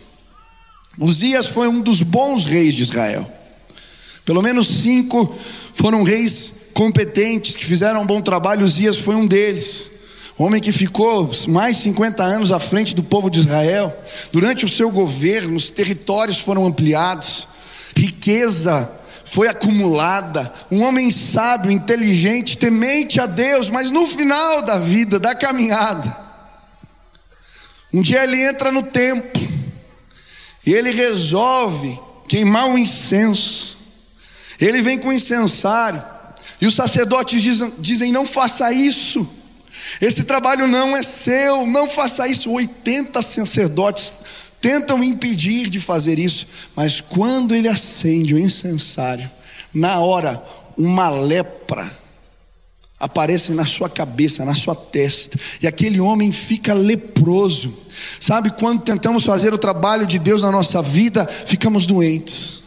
Uzias 0.98 1.46
foi 1.46 1.68
um 1.68 1.80
dos 1.80 2.02
bons 2.02 2.44
reis 2.44 2.74
de 2.74 2.82
Israel. 2.82 3.30
Pelo 4.24 4.42
menos 4.42 4.66
cinco 4.66 5.34
foram 5.74 6.02
reis 6.02 6.52
competentes 6.72 7.56
que 7.56 7.64
fizeram 7.64 8.02
um 8.02 8.06
bom 8.06 8.20
trabalho. 8.20 8.64
Uzias 8.64 8.96
foi 8.96 9.14
um 9.14 9.26
deles. 9.26 9.90
Homem 10.36 10.60
que 10.60 10.72
ficou 10.72 11.30
mais 11.46 11.76
de 11.76 11.84
50 11.84 12.22
anos 12.22 12.50
à 12.50 12.58
frente 12.58 12.94
do 12.94 13.02
povo 13.02 13.30
de 13.30 13.40
Israel. 13.40 13.94
Durante 14.32 14.64
o 14.64 14.68
seu 14.68 14.90
governo, 14.90 15.56
os 15.56 15.70
territórios 15.70 16.38
foram 16.38 16.66
ampliados, 16.66 17.46
riqueza 17.96 18.90
foi 19.24 19.48
acumulada. 19.48 20.52
Um 20.70 20.82
homem 20.82 21.10
sábio, 21.10 21.70
inteligente, 21.70 22.56
temente 22.56 23.20
a 23.20 23.26
Deus, 23.26 23.68
mas 23.68 23.90
no 23.90 24.06
final 24.06 24.62
da 24.62 24.78
vida, 24.78 25.18
da 25.18 25.34
caminhada, 25.34 26.24
um 27.92 28.02
dia 28.02 28.24
ele 28.24 28.40
entra 28.42 28.72
no 28.72 28.82
templo 28.82 29.53
e 30.66 30.72
ele 30.72 30.90
resolve 30.90 31.98
queimar 32.28 32.66
um 32.66 32.78
incenso. 32.78 33.76
Ele 34.60 34.82
vem 34.82 34.98
com 34.98 35.08
o 35.08 35.12
incensário 35.12 36.02
e 36.60 36.66
os 36.66 36.74
sacerdotes 36.74 37.42
dizem, 37.42 37.72
dizem: 37.78 38.12
Não 38.12 38.26
faça 38.26 38.72
isso. 38.72 39.28
Esse 40.00 40.22
trabalho 40.22 40.66
não 40.66 40.96
é 40.96 41.02
seu, 41.02 41.66
não 41.66 41.90
faça 41.90 42.26
isso. 42.28 42.50
80 42.50 43.20
sacerdotes 43.20 44.12
tentam 44.60 45.02
impedir 45.04 45.68
de 45.68 45.78
fazer 45.78 46.18
isso, 46.18 46.46
mas 46.74 47.00
quando 47.00 47.54
ele 47.54 47.68
acende 47.68 48.34
o 48.34 48.38
incensário, 48.38 49.30
na 49.74 49.98
hora, 49.98 50.42
uma 50.76 51.10
lepra 51.10 52.03
aparece 53.04 53.52
na 53.52 53.66
sua 53.66 53.86
cabeça, 53.86 54.46
na 54.46 54.54
sua 54.54 54.74
testa, 54.74 55.38
e 55.60 55.66
aquele 55.66 56.00
homem 56.00 56.32
fica 56.32 56.72
leproso. 56.72 57.70
Sabe, 58.18 58.50
quando 58.52 58.80
tentamos 58.80 59.24
fazer 59.24 59.52
o 59.52 59.58
trabalho 59.58 60.06
de 60.06 60.18
Deus 60.18 60.40
na 60.40 60.50
nossa 60.50 60.80
vida, 60.80 61.26
ficamos 61.26 61.84
doentes. 61.84 62.62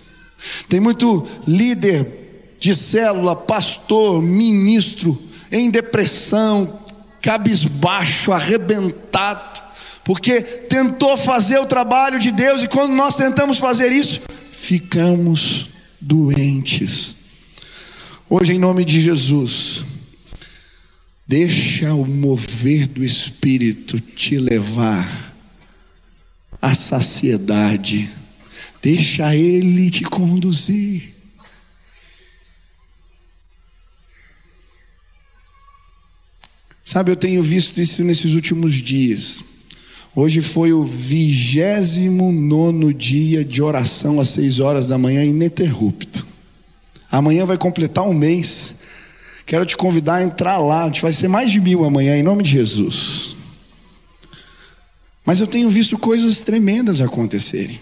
Tem 0.70 0.80
muito 0.80 1.28
líder 1.48 2.56
de 2.60 2.76
célula, 2.76 3.36
pastor, 3.36 4.22
ministro, 4.22 5.20
em 5.52 5.72
depressão, 5.72 6.82
cabisbaixo, 7.20 8.32
arrebentado, 8.32 9.64
porque 10.04 10.40
tentou 10.40 11.18
fazer 11.18 11.58
o 11.58 11.66
trabalho 11.66 12.20
de 12.20 12.30
Deus 12.30 12.62
e 12.62 12.68
quando 12.68 12.94
nós 12.94 13.16
tentamos 13.16 13.58
fazer 13.58 13.92
isso, 13.92 14.22
ficamos 14.52 15.66
doentes. 16.00 17.16
Hoje, 18.30 18.54
em 18.54 18.60
nome 18.60 18.86
de 18.86 19.02
Jesus, 19.02 19.84
deixa 21.28 21.94
o 21.94 22.08
mover 22.08 22.88
do 22.88 23.04
Espírito 23.04 24.00
te 24.00 24.38
levar 24.38 25.36
à 26.62 26.74
saciedade, 26.74 28.10
deixa 28.82 29.36
Ele 29.36 29.92
te 29.92 30.04
conduzir. 30.04 31.16
Sabe, 36.84 37.12
eu 37.12 37.18
tenho 37.18 37.44
visto 37.44 37.82
isso 37.82 38.02
nesses 38.02 38.34
últimos 38.34 38.76
dias. 38.76 39.44
Hoje 40.16 40.42
foi 40.42 40.72
o 40.72 40.86
vigésimo 40.86 42.32
nono 42.32 42.94
dia 42.94 43.44
de 43.44 43.62
oração 43.62 44.22
às 44.22 44.30
seis 44.30 44.60
horas 44.60 44.88
da 44.88 44.98
manhã, 44.98 45.24
ininterrupto. 45.24 46.26
Amanhã 47.12 47.46
vai 47.46 47.58
completar 47.58 48.08
um 48.08 48.14
mês. 48.14 48.77
Quero 49.48 49.66
te 49.66 49.78
convidar 49.78 50.16
a 50.16 50.24
entrar 50.24 50.58
lá. 50.58 50.84
A 50.84 50.86
gente 50.88 51.02
vai 51.02 51.14
ser 51.14 51.30
mais 51.30 51.50
de 51.50 51.62
mil 51.62 51.86
amanhã, 51.86 52.18
em 52.18 52.22
nome 52.22 52.44
de 52.44 52.52
Jesus. 52.52 53.34
Mas 55.26 55.40
eu 55.40 55.48
tenho 55.48 55.70
visto 55.70 55.98
coisas 55.98 56.40
tremendas 56.40 57.00
acontecerem. 57.00 57.80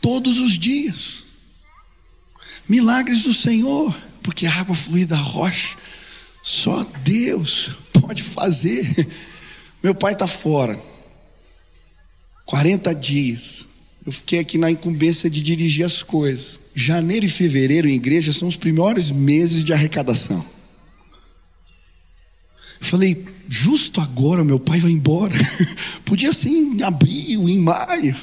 Todos 0.00 0.40
os 0.40 0.58
dias. 0.58 1.24
Milagres 2.68 3.22
do 3.22 3.32
Senhor. 3.32 3.96
Porque 4.20 4.44
a 4.44 4.52
água 4.52 4.74
flui 4.74 5.04
da 5.04 5.16
rocha. 5.16 5.76
Só 6.42 6.82
Deus 7.04 7.70
pode 7.92 8.24
fazer. 8.24 9.08
Meu 9.80 9.94
pai 9.94 10.12
está 10.12 10.26
fora. 10.26 10.80
40 12.46 12.92
dias. 12.96 13.68
Eu 14.04 14.10
fiquei 14.12 14.40
aqui 14.40 14.58
na 14.58 14.70
incumbência 14.70 15.30
de 15.30 15.40
dirigir 15.40 15.84
as 15.84 16.02
coisas. 16.02 16.58
Janeiro 16.74 17.24
e 17.24 17.28
fevereiro 17.28 17.88
em 17.88 17.94
igreja 17.94 18.32
são 18.32 18.48
os 18.48 18.56
primeiros 18.56 19.10
meses 19.10 19.62
de 19.62 19.72
arrecadação. 19.72 20.44
Eu 22.80 22.86
falei, 22.86 23.24
justo 23.48 24.00
agora 24.00 24.42
meu 24.42 24.58
pai 24.58 24.80
vai 24.80 24.90
embora. 24.90 25.34
Podia 26.04 26.32
ser 26.32 26.48
em 26.48 26.82
abril, 26.82 27.48
em 27.48 27.60
maio. 27.60 28.16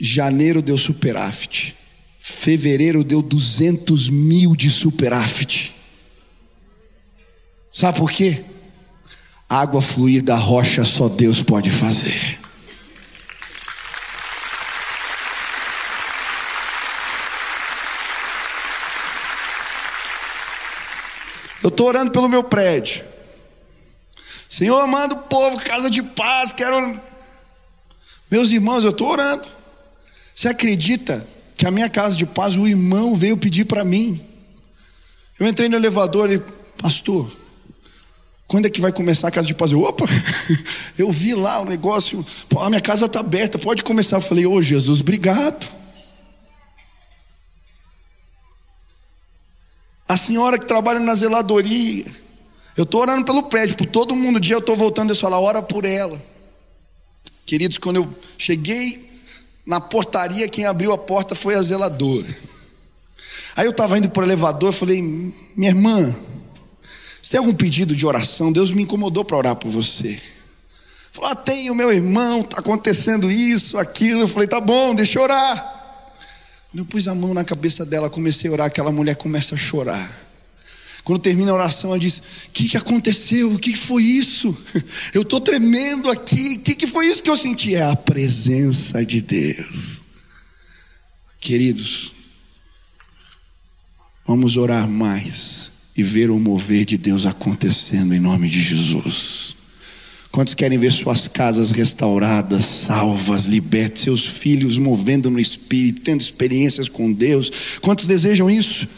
Janeiro 0.00 0.62
deu 0.62 0.78
superávit. 0.78 1.76
Fevereiro 2.20 3.04
deu 3.04 3.20
200 3.20 4.08
mil 4.08 4.56
de 4.56 4.70
superávit. 4.70 5.74
Sabe 7.70 7.98
por 7.98 8.10
quê? 8.10 8.44
Água 9.48 9.82
fluir 9.82 10.22
da 10.22 10.36
rocha 10.36 10.84
só 10.84 11.08
Deus 11.08 11.42
pode 11.42 11.70
fazer. 11.70 12.38
Eu 21.62 21.68
estou 21.68 21.86
orando 21.88 22.10
pelo 22.10 22.28
meu 22.28 22.44
prédio. 22.44 23.02
Senhor, 24.50 24.86
manda 24.86 25.14
o 25.14 25.22
povo, 25.22 25.58
casa 25.58 25.88
de 25.88 26.02
paz, 26.02 26.52
quero. 26.52 27.00
Meus 28.30 28.50
irmãos, 28.50 28.84
eu 28.84 28.90
estou 28.90 29.08
orando. 29.08 29.48
Você 30.34 30.46
acredita 30.46 31.26
que 31.56 31.66
a 31.66 31.70
minha 31.70 31.88
casa 31.88 32.16
de 32.16 32.26
paz, 32.26 32.54
o 32.54 32.66
irmão 32.66 33.16
veio 33.16 33.36
pedir 33.36 33.64
para 33.64 33.82
mim. 33.82 34.22
Eu 35.38 35.46
entrei 35.46 35.68
no 35.68 35.76
elevador 35.76 36.30
e, 36.30 36.42
pastor, 36.80 37.34
quando 38.54 38.66
é 38.66 38.70
que 38.70 38.80
vai 38.80 38.92
começar 38.92 39.26
a 39.26 39.30
casa 39.32 39.48
de 39.48 39.54
paz? 39.54 39.72
Eu, 39.72 39.82
opa, 39.82 40.04
eu 40.96 41.10
vi 41.10 41.34
lá 41.34 41.60
o 41.60 41.64
negócio, 41.64 42.24
a 42.56 42.68
minha 42.68 42.80
casa 42.80 43.06
está 43.06 43.18
aberta, 43.18 43.58
pode 43.58 43.82
começar. 43.82 44.18
Eu 44.18 44.20
falei, 44.20 44.46
ô 44.46 44.52
oh, 44.52 44.62
Jesus, 44.62 45.00
obrigado. 45.00 45.68
A 50.06 50.16
senhora 50.16 50.56
que 50.56 50.66
trabalha 50.66 51.00
na 51.00 51.16
zeladoria, 51.16 52.04
eu 52.76 52.84
estou 52.84 53.00
orando 53.00 53.24
pelo 53.24 53.42
prédio, 53.42 53.76
por 53.76 53.86
todo 53.86 54.14
mundo. 54.14 54.38
Dia 54.38 54.54
eu 54.54 54.60
estou 54.60 54.76
voltando 54.76 55.12
e 55.12 55.16
falar, 55.16 55.40
ora 55.40 55.60
por 55.60 55.84
ela. 55.84 56.24
Queridos, 57.44 57.76
quando 57.76 57.96
eu 57.96 58.14
cheguei 58.38 59.20
na 59.66 59.80
portaria, 59.80 60.46
quem 60.46 60.64
abriu 60.64 60.92
a 60.92 60.98
porta 60.98 61.34
foi 61.34 61.56
a 61.56 61.62
zeladora. 61.62 62.28
Aí 63.56 63.66
eu 63.66 63.72
estava 63.72 63.98
indo 63.98 64.10
para 64.10 64.22
o 64.22 64.24
elevador, 64.24 64.68
eu 64.68 64.72
falei, 64.72 65.02
minha 65.56 65.70
irmã, 65.70 66.14
tem 67.34 67.40
algum 67.40 67.52
pedido 67.52 67.96
de 67.96 68.06
oração? 68.06 68.52
Deus 68.52 68.70
me 68.70 68.84
incomodou 68.84 69.24
para 69.24 69.36
orar 69.36 69.56
por 69.56 69.68
você. 69.68 70.22
Falou, 71.10 71.32
ah, 71.32 71.34
tenho 71.34 71.74
meu 71.74 71.90
irmão, 71.90 72.42
está 72.42 72.60
acontecendo 72.60 73.28
isso, 73.28 73.76
aquilo. 73.76 74.20
Eu 74.20 74.28
falei, 74.28 74.46
tá 74.46 74.60
bom, 74.60 74.94
deixa 74.94 75.18
eu 75.18 75.22
orar. 75.24 75.56
Quando 76.70 76.78
eu 76.78 76.84
pus 76.84 77.08
a 77.08 77.14
mão 77.14 77.34
na 77.34 77.42
cabeça 77.42 77.84
dela, 77.84 78.08
comecei 78.08 78.48
a 78.48 78.52
orar, 78.52 78.66
aquela 78.68 78.92
mulher 78.92 79.16
começa 79.16 79.56
a 79.56 79.58
chorar. 79.58 80.16
Quando 81.02 81.22
termina 81.22 81.50
a 81.50 81.54
oração, 81.54 81.90
ela 81.90 81.98
diz: 81.98 82.18
O 82.18 82.50
que, 82.52 82.68
que 82.68 82.76
aconteceu? 82.76 83.52
O 83.52 83.58
que, 83.58 83.72
que 83.72 83.78
foi 83.80 84.04
isso? 84.04 84.56
Eu 85.12 85.22
estou 85.22 85.40
tremendo 85.40 86.08
aqui. 86.08 86.58
O 86.58 86.60
que, 86.60 86.76
que 86.76 86.86
foi 86.86 87.06
isso 87.06 87.20
que 87.20 87.28
eu 87.28 87.36
senti? 87.36 87.74
É 87.74 87.82
a 87.82 87.96
presença 87.96 89.04
de 89.04 89.20
Deus. 89.20 90.02
Queridos, 91.40 92.12
vamos 94.24 94.56
orar 94.56 94.88
mais 94.88 95.73
e 95.96 96.02
ver 96.02 96.30
o 96.30 96.38
mover 96.38 96.84
de 96.84 96.98
Deus 96.98 97.24
acontecendo 97.24 98.14
em 98.14 98.20
nome 98.20 98.48
de 98.48 98.60
Jesus. 98.60 99.54
Quantos 100.34 100.54
querem 100.54 100.76
ver 100.76 100.90
suas 100.90 101.28
casas 101.28 101.70
restauradas, 101.70 102.64
salvas, 102.64 103.44
libertas, 103.44 104.02
seus 104.02 104.24
filhos 104.26 104.76
movendo 104.76 105.30
no 105.30 105.38
Espírito, 105.38 106.02
tendo 106.02 106.20
experiências 106.20 106.88
com 106.88 107.12
Deus? 107.12 107.52
Quantos 107.80 108.06
desejam 108.06 108.50
isso? 108.50 108.88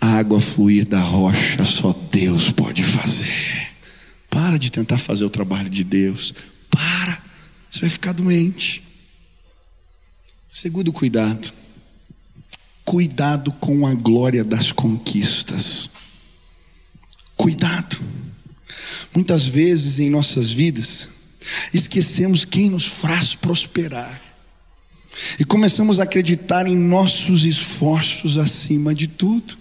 A 0.00 0.18
água 0.18 0.40
fluir 0.40 0.86
da 0.86 1.00
rocha, 1.00 1.64
só 1.64 1.92
Deus 2.10 2.50
pode 2.50 2.82
fazer. 2.82 3.68
Para 4.28 4.58
de 4.58 4.72
tentar 4.72 4.98
fazer 4.98 5.24
o 5.24 5.30
trabalho 5.30 5.70
de 5.70 5.84
Deus. 5.84 6.34
Para, 6.68 7.22
você 7.70 7.82
vai 7.82 7.90
ficar 7.90 8.12
doente. 8.12 8.82
Segundo 10.48 10.92
cuidado, 10.92 11.52
cuidado 12.84 13.50
com 13.52 13.86
a 13.86 13.94
glória 13.94 14.44
das 14.44 14.70
conquistas. 14.70 15.88
Cuidado. 17.36 17.98
Muitas 19.14 19.46
vezes 19.46 19.98
em 19.98 20.10
nossas 20.10 20.50
vidas, 20.50 21.08
esquecemos 21.72 22.44
quem 22.44 22.70
nos 22.70 22.84
faz 22.84 23.34
prosperar. 23.34 24.20
E 25.38 25.44
começamos 25.44 26.00
a 26.00 26.02
acreditar 26.02 26.66
em 26.66 26.76
nossos 26.76 27.44
esforços 27.44 28.36
acima 28.36 28.94
de 28.94 29.06
tudo. 29.06 29.56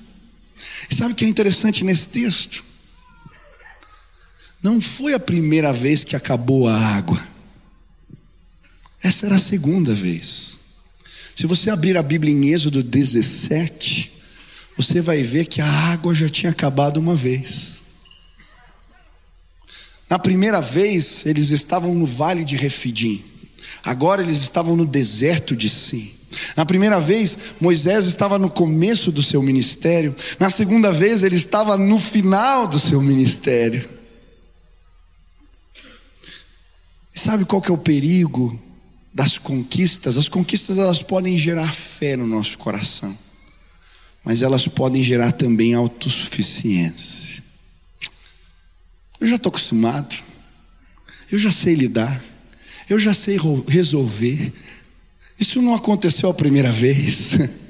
E 0.90 0.96
sabe 0.96 1.14
o 1.14 1.16
que 1.16 1.26
é 1.26 1.28
interessante 1.28 1.84
nesse 1.84 2.08
texto? 2.08 2.64
Não 4.62 4.82
foi 4.82 5.14
a 5.14 5.20
primeira 5.20 5.72
vez 5.72 6.04
que 6.04 6.16
acabou 6.16 6.68
a 6.68 6.76
água. 6.76 7.22
Essa 9.02 9.26
era 9.26 9.36
a 9.36 9.40
segunda 9.40 9.94
vez. 9.94 10.58
Se 11.36 11.48
você 11.48 11.70
abrir 11.70 11.98
a 11.98 12.04
Bíblia 12.04 12.34
em 12.34 12.54
Êxodo 12.54 12.84
17, 12.84 14.12
você 14.78 15.02
vai 15.02 15.24
ver 15.24 15.46
que 15.46 15.62
a 15.62 15.68
água 15.92 16.14
já 16.14 16.30
tinha 16.30 16.52
acabado 16.52 16.98
uma 16.98 17.16
vez. 17.16 17.82
Na 20.10 20.20
primeira 20.20 20.62
vez, 20.62 21.26
eles 21.26 21.50
estavam 21.50 21.96
no 21.96 22.06
vale 22.06 22.44
de 22.44 22.56
Refidim. 22.56 23.24
Agora 23.84 24.22
eles 24.22 24.42
estavam 24.42 24.76
no 24.76 24.86
deserto 24.86 25.56
de 25.56 25.70
Si. 25.70 26.14
Na 26.56 26.66
primeira 26.66 27.00
vez, 27.00 27.38
Moisés 27.60 28.06
estava 28.06 28.38
no 28.38 28.50
começo 28.50 29.12
do 29.12 29.24
seu 29.24 29.42
ministério. 29.42 30.16
Na 30.40 30.50
segunda 30.50 30.92
vez, 30.92 31.24
ele 31.24 31.36
estava 31.36 31.78
no 31.78 32.00
final 32.00 32.68
do 32.68 32.80
seu 32.80 33.02
ministério. 33.02 33.88
E 37.14 37.20
sabe 37.20 37.46
qual 37.46 37.62
que 37.62 37.70
é 37.70 37.74
o 37.74 37.78
perigo 37.78 38.60
das 39.14 39.38
conquistas? 39.38 40.18
As 40.18 40.28
conquistas 40.28 40.78
elas 40.78 41.02
podem 41.02 41.38
gerar 41.38 41.72
fé 41.74 42.18
no 42.18 42.26
nosso 42.26 42.58
coração, 42.58 43.18
mas 44.24 44.42
elas 44.42 44.68
podem 44.68 45.04
gerar 45.04 45.32
também 45.32 45.74
autossuficiência. 45.74 47.44
Eu 49.20 49.28
já 49.28 49.36
estou 49.36 49.50
acostumado, 49.50 50.18
eu 51.32 51.38
já 51.38 51.52
sei 51.52 51.76
lidar, 51.76 52.24
eu 52.90 52.98
já 52.98 53.14
sei 53.14 53.38
resolver. 53.68 54.52
Isso 55.40 55.62
não 55.62 55.74
aconteceu 55.74 56.30
a 56.30 56.34
primeira 56.34 56.72
vez. 56.72 57.32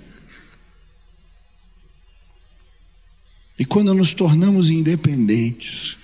E 3.58 3.66
quando 3.66 3.94
nos 3.94 4.12
tornamos 4.14 4.72
independentes, 4.72 5.96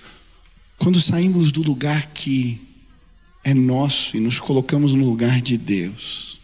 quando 0.78 1.00
saímos 1.00 1.50
do 1.50 1.62
lugar 1.62 2.06
que 2.14 2.60
é 3.44 3.54
nosso 3.54 4.16
e 4.16 4.20
nos 4.20 4.38
colocamos 4.38 4.94
no 4.94 5.04
lugar 5.04 5.40
de 5.40 5.56
Deus, 5.56 6.40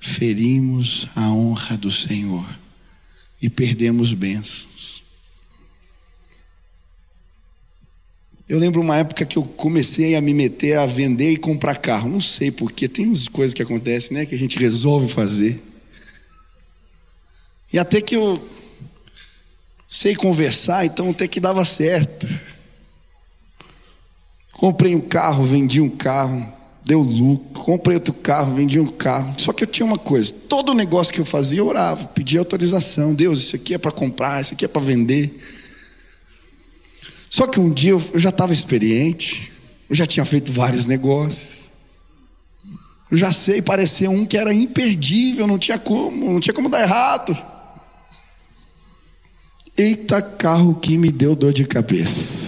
ferimos 0.00 1.06
a 1.14 1.32
honra 1.32 1.76
do 1.76 1.90
Senhor 1.90 2.46
e 3.40 3.50
perdemos 3.50 4.12
bênçãos. 4.12 5.02
Eu 8.48 8.58
lembro 8.58 8.80
uma 8.80 8.96
época 8.96 9.24
que 9.24 9.38
eu 9.38 9.44
comecei 9.44 10.14
a 10.14 10.20
me 10.20 10.34
meter 10.34 10.76
a 10.76 10.84
vender 10.84 11.32
e 11.32 11.36
comprar 11.36 11.76
carro. 11.76 12.10
Não 12.10 12.20
sei 12.20 12.50
porquê, 12.50 12.86
tem 12.86 13.06
umas 13.06 13.26
coisas 13.26 13.54
que 13.54 13.62
acontecem, 13.62 14.14
né? 14.14 14.26
Que 14.26 14.34
a 14.34 14.38
gente 14.38 14.58
resolve 14.58 15.08
fazer. 15.08 15.62
E 17.72 17.78
até 17.78 18.00
que 18.02 18.14
eu 18.14 18.46
sei 19.88 20.14
conversar, 20.14 20.84
então 20.84 21.10
até 21.10 21.26
que 21.26 21.40
dava 21.40 21.64
certo. 21.64 22.28
Comprei 24.62 24.94
um 24.94 25.00
carro, 25.00 25.44
vendi 25.44 25.80
um 25.80 25.88
carro, 25.88 26.46
deu 26.84 27.00
lucro. 27.00 27.64
Comprei 27.64 27.96
outro 27.96 28.14
carro, 28.14 28.54
vendi 28.54 28.78
um 28.78 28.86
carro. 28.86 29.34
Só 29.36 29.52
que 29.52 29.64
eu 29.64 29.66
tinha 29.66 29.84
uma 29.84 29.98
coisa: 29.98 30.32
todo 30.48 30.72
negócio 30.72 31.12
que 31.12 31.18
eu 31.18 31.24
fazia, 31.24 31.58
eu 31.58 31.66
orava, 31.66 32.06
pedia 32.06 32.38
autorização. 32.38 33.12
Deus, 33.12 33.40
isso 33.40 33.56
aqui 33.56 33.74
é 33.74 33.78
para 33.78 33.90
comprar, 33.90 34.40
isso 34.40 34.54
aqui 34.54 34.64
é 34.64 34.68
para 34.68 34.80
vender. 34.80 35.36
Só 37.28 37.48
que 37.48 37.58
um 37.58 37.72
dia 37.72 37.90
eu 37.90 38.20
já 38.20 38.28
estava 38.28 38.52
experiente, 38.52 39.50
eu 39.90 39.96
já 39.96 40.06
tinha 40.06 40.24
feito 40.24 40.52
vários 40.52 40.86
negócios. 40.86 41.72
Eu 43.10 43.16
já 43.16 43.32
sei, 43.32 43.60
parecia 43.60 44.08
um 44.08 44.24
que 44.24 44.36
era 44.36 44.54
imperdível, 44.54 45.44
não 45.44 45.58
tinha 45.58 45.76
como, 45.76 46.34
não 46.34 46.38
tinha 46.38 46.54
como 46.54 46.68
dar 46.68 46.82
errado. 46.82 47.36
Eita 49.76 50.22
carro 50.22 50.76
que 50.76 50.96
me 50.96 51.10
deu 51.10 51.34
dor 51.34 51.52
de 51.52 51.64
cabeça. 51.64 52.41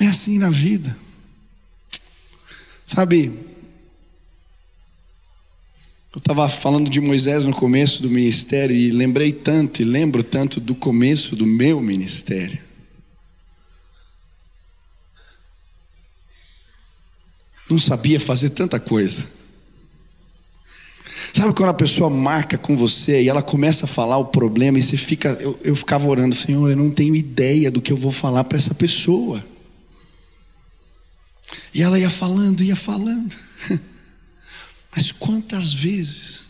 É 0.00 0.06
assim 0.06 0.38
na 0.38 0.48
vida. 0.48 0.96
Sabe, 2.86 3.26
eu 6.12 6.18
estava 6.18 6.48
falando 6.48 6.90
de 6.90 7.00
Moisés 7.00 7.44
no 7.44 7.52
começo 7.52 8.02
do 8.02 8.10
ministério 8.10 8.74
e 8.74 8.90
lembrei 8.90 9.32
tanto, 9.32 9.80
e 9.80 9.84
lembro 9.84 10.24
tanto 10.24 10.58
do 10.58 10.74
começo 10.74 11.36
do 11.36 11.46
meu 11.46 11.80
ministério. 11.80 12.58
Não 17.68 17.78
sabia 17.78 18.18
fazer 18.18 18.50
tanta 18.50 18.80
coisa. 18.80 19.24
Sabe 21.32 21.54
quando 21.54 21.68
a 21.68 21.74
pessoa 21.74 22.10
marca 22.10 22.58
com 22.58 22.76
você 22.76 23.22
e 23.22 23.28
ela 23.28 23.42
começa 23.42 23.84
a 23.84 23.88
falar 23.88 24.18
o 24.18 24.24
problema 24.24 24.78
e 24.78 24.82
você 24.82 24.96
fica. 24.96 25.28
Eu, 25.40 25.56
eu 25.62 25.76
ficava 25.76 26.08
orando, 26.08 26.34
Senhor, 26.34 26.68
eu 26.68 26.76
não 26.76 26.90
tenho 26.90 27.14
ideia 27.14 27.70
do 27.70 27.80
que 27.80 27.92
eu 27.92 27.96
vou 27.96 28.10
falar 28.10 28.42
para 28.42 28.58
essa 28.58 28.74
pessoa. 28.74 29.44
E 31.72 31.82
ela 31.82 31.98
ia 31.98 32.10
falando, 32.10 32.62
ia 32.62 32.76
falando. 32.76 33.36
Mas 34.94 35.12
quantas 35.12 35.72
vezes, 35.72 36.46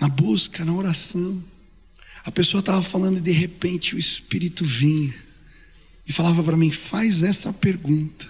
na 0.00 0.08
busca, 0.08 0.64
na 0.64 0.72
oração, 0.72 1.42
a 2.24 2.30
pessoa 2.30 2.60
estava 2.60 2.82
falando 2.82 3.18
e 3.18 3.22
de 3.22 3.32
repente 3.32 3.94
o 3.94 3.98
Espírito 3.98 4.64
vinha 4.64 5.14
e 6.06 6.12
falava 6.12 6.42
para 6.42 6.56
mim: 6.56 6.70
faz 6.70 7.22
essa 7.22 7.52
pergunta. 7.52 8.28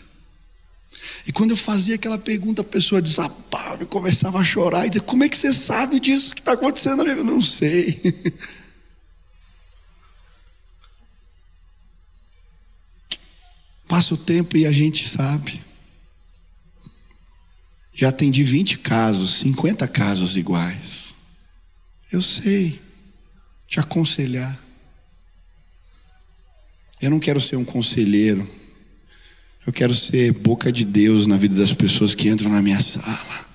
E 1.26 1.32
quando 1.32 1.52
eu 1.52 1.56
fazia 1.56 1.94
aquela 1.94 2.18
pergunta, 2.18 2.62
a 2.62 2.64
pessoa 2.64 3.00
desabava 3.00 3.82
e 3.82 3.86
começava 3.86 4.38
a 4.38 4.44
chorar 4.44 4.86
e 4.86 4.90
dizia: 4.90 5.02
Como 5.02 5.24
é 5.24 5.28
que 5.28 5.36
você 5.36 5.52
sabe 5.52 5.98
disso 5.98 6.34
que 6.34 6.40
está 6.40 6.52
acontecendo? 6.52 7.06
Eu 7.06 7.24
não 7.24 7.40
sei. 7.40 8.00
Passa 14.00 14.14
o 14.14 14.16
tempo 14.16 14.56
e 14.56 14.64
a 14.64 14.72
gente 14.72 15.06
sabe. 15.06 15.60
Já 17.92 18.08
atendi 18.08 18.42
20 18.42 18.78
casos, 18.78 19.40
50 19.40 19.86
casos 19.88 20.38
iguais. 20.38 21.14
Eu 22.10 22.22
sei 22.22 22.80
te 23.68 23.78
aconselhar. 23.78 24.58
Eu 26.98 27.10
não 27.10 27.20
quero 27.20 27.38
ser 27.42 27.56
um 27.56 27.64
conselheiro. 27.64 28.50
Eu 29.66 29.72
quero 29.72 29.94
ser 29.94 30.32
boca 30.32 30.72
de 30.72 30.86
Deus 30.86 31.26
na 31.26 31.36
vida 31.36 31.56
das 31.56 31.74
pessoas 31.74 32.14
que 32.14 32.30
entram 32.30 32.50
na 32.50 32.62
minha 32.62 32.80
sala. 32.80 33.46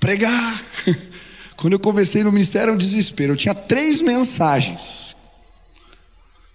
Pregar. 0.00 0.64
Quando 1.54 1.74
eu 1.74 1.80
comecei 1.80 2.24
no 2.24 2.32
ministério, 2.32 2.70
era 2.70 2.72
um 2.72 2.76
desespero. 2.76 3.34
Eu 3.34 3.36
tinha 3.36 3.54
três 3.54 4.00
mensagens. 4.00 5.09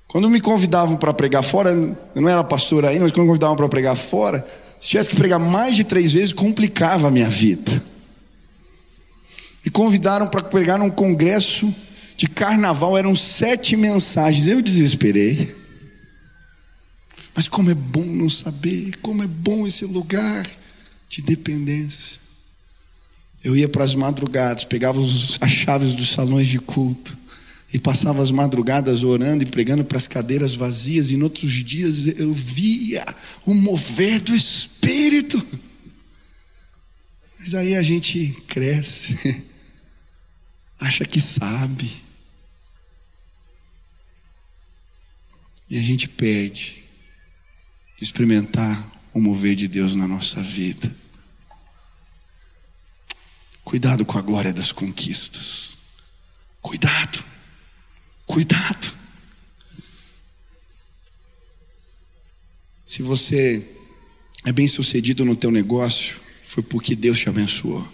Quando 0.08 0.30
me 0.30 0.40
convidavam 0.40 0.98
para 0.98 1.14
pregar 1.14 1.44
fora, 1.44 1.72
eu 1.72 2.22
não 2.22 2.30
era 2.30 2.44
pastor 2.44 2.86
ainda, 2.86 3.02
mas 3.02 3.12
quando 3.12 3.24
me 3.24 3.30
convidavam 3.30 3.56
para 3.56 3.68
pregar 3.68 3.96
fora, 3.96 4.46
se 4.80 4.88
tivesse 4.88 5.10
que 5.10 5.16
pregar 5.16 5.40
mais 5.40 5.76
de 5.76 5.84
três 5.84 6.14
vezes, 6.14 6.32
complicava 6.32 7.08
a 7.08 7.12
minha 7.12 7.30
vida. 7.30 7.84
Me 9.64 9.72
convidaram 9.72 10.28
para 10.28 10.42
pregar 10.42 10.78
num 10.78 10.92
congresso 10.92 11.74
de 12.16 12.28
carnaval, 12.28 12.98
eram 12.98 13.16
sete 13.16 13.76
mensagens. 13.76 14.48
Eu 14.48 14.62
desesperei. 14.62 15.56
Mas 17.34 17.48
como 17.48 17.70
é 17.70 17.76
bom 17.76 18.06
não 18.06 18.30
saber, 18.30 18.98
como 19.02 19.24
é 19.24 19.28
bom 19.28 19.68
esse 19.68 19.86
lugar 19.86 20.48
de 21.10 21.22
dependência. 21.22 22.20
Eu 23.44 23.56
ia 23.56 23.68
para 23.68 23.84
as 23.84 23.94
madrugadas, 23.94 24.64
pegava 24.64 25.02
as 25.42 25.52
chaves 25.52 25.94
dos 25.94 26.10
salões 26.10 26.48
de 26.48 26.60
culto 26.60 27.25
e 27.76 27.80
passava 27.80 28.24
as 28.24 28.32
madrugadas 28.32 29.04
orando 29.04 29.44
e 29.44 29.46
pregando 29.46 29.84
para 29.84 29.98
as 29.98 30.08
cadeiras 30.08 30.56
vazias, 30.56 31.10
e 31.10 31.16
em 31.16 31.22
outros 31.22 31.52
dias 31.52 32.08
eu 32.08 32.32
via 32.32 33.04
o 33.46 33.54
mover 33.54 34.22
do 34.22 34.34
Espírito. 34.34 35.46
Mas 37.38 37.54
aí 37.54 37.76
a 37.76 37.84
gente 37.84 38.32
cresce, 38.48 39.18
acha 40.80 41.04
que 41.04 41.20
sabe, 41.20 42.02
e 45.70 45.78
a 45.78 45.82
gente 45.82 46.08
perde 46.08 46.82
de 47.98 48.06
experimentar 48.06 48.90
o 49.14 49.20
mover 49.20 49.54
de 49.54 49.68
Deus 49.68 49.96
na 49.96 50.08
nossa 50.08 50.42
vida. 50.42 50.96
Cuidado 53.66 54.06
com 54.06 54.18
a 54.18 54.22
glória 54.22 54.54
das 54.54 54.72
conquistas. 54.72 55.78
Cuidado. 56.62 57.35
Cuidado. 58.26 58.94
Se 62.86 63.02
você 63.02 63.68
é 64.44 64.52
bem 64.52 64.68
sucedido 64.68 65.26
no 65.26 65.36
teu 65.36 65.52
negócio, 65.52 66.18
foi 66.44 66.64
porque 66.64 66.96
Deus 66.96 67.20
te 67.20 67.30
abençoou. 67.30 67.86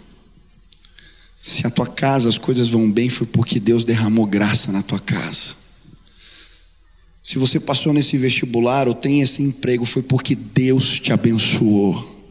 Se 1.36 1.66
a 1.66 1.70
tua 1.70 1.86
casa 1.86 2.28
as 2.28 2.38
coisas 2.38 2.68
vão 2.68 2.90
bem, 2.90 3.10
foi 3.10 3.26
porque 3.26 3.58
Deus 3.58 3.84
derramou 3.84 4.26
graça 4.26 4.70
na 4.70 4.82
tua 4.82 5.00
casa. 5.00 5.56
Se 7.22 7.38
você 7.38 7.58
passou 7.58 7.92
nesse 7.92 8.18
vestibular 8.18 8.86
ou 8.86 8.94
tem 8.94 9.20
esse 9.20 9.42
emprego, 9.42 9.84
foi 9.84 10.02
porque 10.02 10.34
Deus 10.34 11.00
te 11.00 11.12
abençoou. 11.12 12.30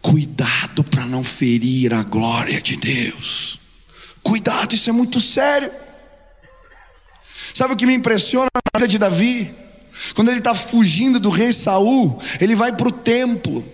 Cuidado 0.00 0.82
para 0.84 1.06
não 1.06 1.24
ferir 1.24 1.92
a 1.92 2.02
glória 2.02 2.60
de 2.60 2.76
Deus. 2.76 3.58
Cuidado, 4.22 4.74
isso 4.74 4.88
é 4.88 4.92
muito 4.92 5.20
sério. 5.20 5.70
Sabe 7.54 7.74
o 7.74 7.76
que 7.76 7.86
me 7.86 7.94
impressiona 7.94 8.48
na 8.54 8.78
vida 8.78 8.88
de 8.88 8.98
Davi? 8.98 9.54
Quando 10.14 10.28
ele 10.28 10.38
está 10.38 10.54
fugindo 10.54 11.18
do 11.18 11.30
rei 11.30 11.52
Saul, 11.52 12.18
ele 12.40 12.54
vai 12.54 12.72
para 12.72 12.88
o 12.88 12.92
templo. 12.92 13.64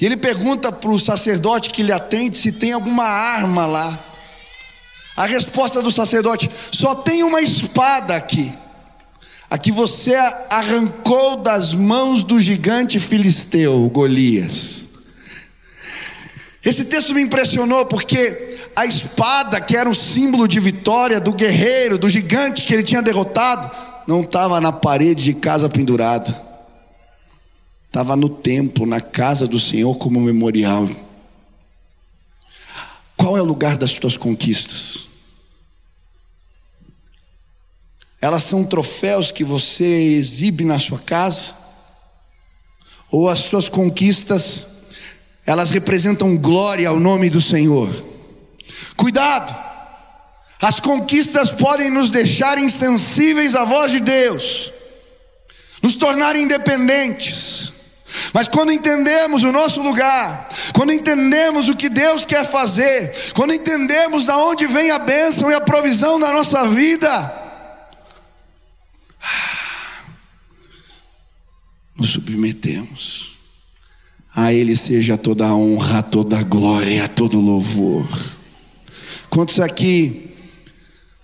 E 0.00 0.06
ele 0.06 0.16
pergunta 0.16 0.70
para 0.70 0.90
o 0.90 0.98
sacerdote 0.98 1.70
que 1.70 1.82
lhe 1.82 1.92
atende 1.92 2.38
se 2.38 2.52
tem 2.52 2.72
alguma 2.72 3.04
arma 3.04 3.66
lá. 3.66 3.98
A 5.16 5.26
resposta 5.26 5.80
do 5.80 5.90
sacerdote: 5.90 6.50
só 6.70 6.94
tem 6.94 7.22
uma 7.22 7.40
espada 7.40 8.14
aqui. 8.14 8.52
A 9.48 9.56
que 9.56 9.70
você 9.70 10.14
arrancou 10.50 11.36
das 11.36 11.72
mãos 11.72 12.22
do 12.22 12.40
gigante 12.40 12.98
filisteu, 12.98 13.88
Golias. 13.88 14.86
Esse 16.64 16.84
texto 16.84 17.14
me 17.14 17.22
impressionou 17.22 17.86
porque 17.86 18.55
a 18.76 18.84
espada, 18.84 19.58
que 19.58 19.74
era 19.74 19.88
um 19.88 19.94
símbolo 19.94 20.46
de 20.46 20.60
vitória 20.60 21.18
do 21.18 21.32
guerreiro, 21.32 21.96
do 21.96 22.10
gigante 22.10 22.62
que 22.62 22.74
ele 22.74 22.82
tinha 22.82 23.00
derrotado, 23.00 23.74
não 24.06 24.20
estava 24.20 24.60
na 24.60 24.70
parede 24.70 25.24
de 25.24 25.32
casa 25.32 25.66
pendurada, 25.66 26.44
estava 27.86 28.14
no 28.14 28.28
templo, 28.28 28.84
na 28.84 29.00
casa 29.00 29.48
do 29.48 29.58
Senhor, 29.58 29.96
como 29.96 30.20
memorial. 30.20 30.86
Qual 33.16 33.38
é 33.38 33.40
o 33.40 33.46
lugar 33.46 33.78
das 33.78 33.92
tuas 33.94 34.14
conquistas? 34.14 35.06
Elas 38.20 38.42
são 38.42 38.62
troféus 38.62 39.30
que 39.30 39.42
você 39.42 39.84
exibe 39.84 40.64
na 40.64 40.78
sua 40.78 40.98
casa? 40.98 41.54
Ou 43.10 43.26
as 43.26 43.38
suas 43.38 43.70
conquistas, 43.70 44.66
elas 45.46 45.70
representam 45.70 46.36
glória 46.36 46.90
ao 46.90 47.00
nome 47.00 47.30
do 47.30 47.40
Senhor? 47.40 48.15
Cuidado! 48.96 49.54
As 50.60 50.80
conquistas 50.80 51.50
podem 51.50 51.90
nos 51.90 52.10
deixar 52.10 52.58
insensíveis 52.58 53.54
à 53.54 53.64
voz 53.64 53.92
de 53.92 54.00
Deus, 54.00 54.72
nos 55.82 55.94
tornar 55.94 56.34
independentes. 56.34 57.72
Mas 58.32 58.48
quando 58.48 58.72
entendemos 58.72 59.42
o 59.42 59.52
nosso 59.52 59.82
lugar, 59.82 60.48
quando 60.72 60.92
entendemos 60.92 61.68
o 61.68 61.76
que 61.76 61.88
Deus 61.88 62.24
quer 62.24 62.46
fazer, 62.46 63.32
quando 63.34 63.52
entendemos 63.52 64.24
da 64.26 64.36
onde 64.38 64.66
vem 64.66 64.90
a 64.90 64.98
bênção 64.98 65.50
e 65.50 65.54
a 65.54 65.60
provisão 65.60 66.18
da 66.18 66.32
nossa 66.32 66.66
vida, 66.68 67.32
nos 71.96 72.10
submetemos. 72.10 73.36
A 74.34 74.52
Ele 74.52 74.76
seja 74.76 75.16
toda 75.16 75.46
a 75.46 75.54
honra, 75.54 76.02
toda 76.02 76.38
a 76.38 76.42
glória, 76.42 77.08
todo 77.08 77.40
louvor. 77.40 78.35
Quantos 79.30 79.60
aqui 79.60 80.30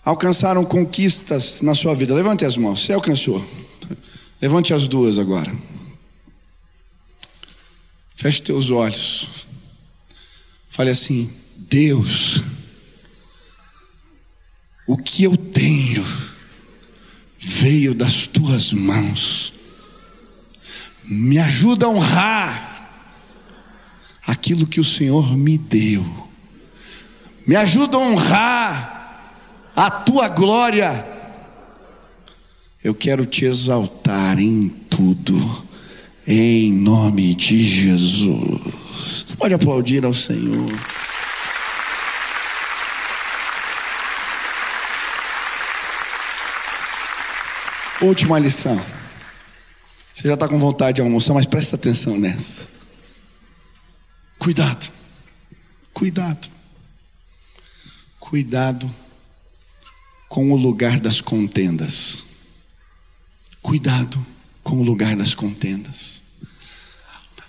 alcançaram 0.05 0.65
conquistas 0.65 1.61
na 1.61 1.75
sua 1.75 1.95
vida? 1.95 2.15
Levante 2.15 2.45
as 2.45 2.57
mãos. 2.57 2.83
Você 2.83 2.93
alcançou? 2.93 3.45
Levante 4.41 4.75
as 4.75 4.87
duas 4.87 5.19
agora. 5.19 5.55
Feche 8.17 8.43
teus 8.43 8.71
olhos. 8.71 9.47
Fale 10.71 10.91
assim: 10.91 11.33
Deus, 11.57 12.43
o 14.87 14.97
que 14.97 15.25
eu 15.25 15.37
tenho 15.37 16.05
veio 17.39 17.95
das 17.95 18.27
tuas 18.27 18.73
mãos 18.73 19.53
me 21.05 21.39
ajuda 21.39 21.87
a 21.87 21.89
honrar 21.89 22.73
aquilo 24.27 24.67
que 24.67 24.81
o 24.81 24.85
Senhor 24.85 25.37
me 25.37 25.59
deu, 25.59 26.31
me 27.47 27.57
ajuda 27.57 27.97
a 27.97 28.01
honrar 28.01 28.93
a 29.75 29.91
tua 29.91 30.29
glória. 30.29 31.07
Eu 32.83 32.95
quero 32.95 33.25
te 33.27 33.45
exaltar 33.45 34.39
em 34.39 34.69
tudo, 34.69 35.67
em 36.27 36.73
nome 36.73 37.35
de 37.35 37.63
Jesus. 37.63 39.25
Pode 39.39 39.55
aplaudir 39.55 40.05
ao 40.05 40.15
Senhor. 40.15 40.73
Última 48.01 48.39
lição. 48.39 48.81
Você 50.13 50.27
já 50.27 50.35
está 50.35 50.49
com 50.49 50.59
vontade 50.59 50.97
de 50.97 51.01
almoçar, 51.01 51.35
mas 51.35 51.47
presta 51.47 51.77
atenção 51.77 52.19
nessa. 52.19 52.67
Cuidado. 54.39 54.91
Cuidado. 55.95 56.49
Cuidado 58.33 58.91
com 60.27 60.53
o 60.53 60.57
lugar 60.57 60.99
das 60.99 61.21
contendas. 61.21 62.25
Cuidado 63.61 64.27
com 64.65 64.77
o 64.77 64.83
lugar 64.83 65.15
das 65.17 65.35
contendas. 65.35 66.23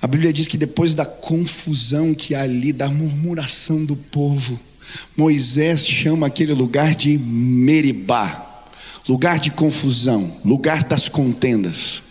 A 0.02 0.08
Bíblia 0.08 0.34
diz 0.34 0.46
que 0.46 0.58
depois 0.58 0.94
da 0.94 1.06
confusão 1.06 2.14
que 2.14 2.36
há 2.36 2.42
ali, 2.42 2.74
da 2.74 2.90
murmuração 2.90 3.86
do 3.86 3.96
povo, 3.96 4.60
Moisés 5.16 5.88
chama 5.88 6.28
aquele 6.28 6.52
lugar 6.52 6.96
de 6.96 7.18
Meribá, 7.18 8.66
lugar 9.08 9.40
de 9.40 9.52
confusão, 9.52 10.38
lugar 10.44 10.84
das 10.84 11.08
contendas. 11.08 12.04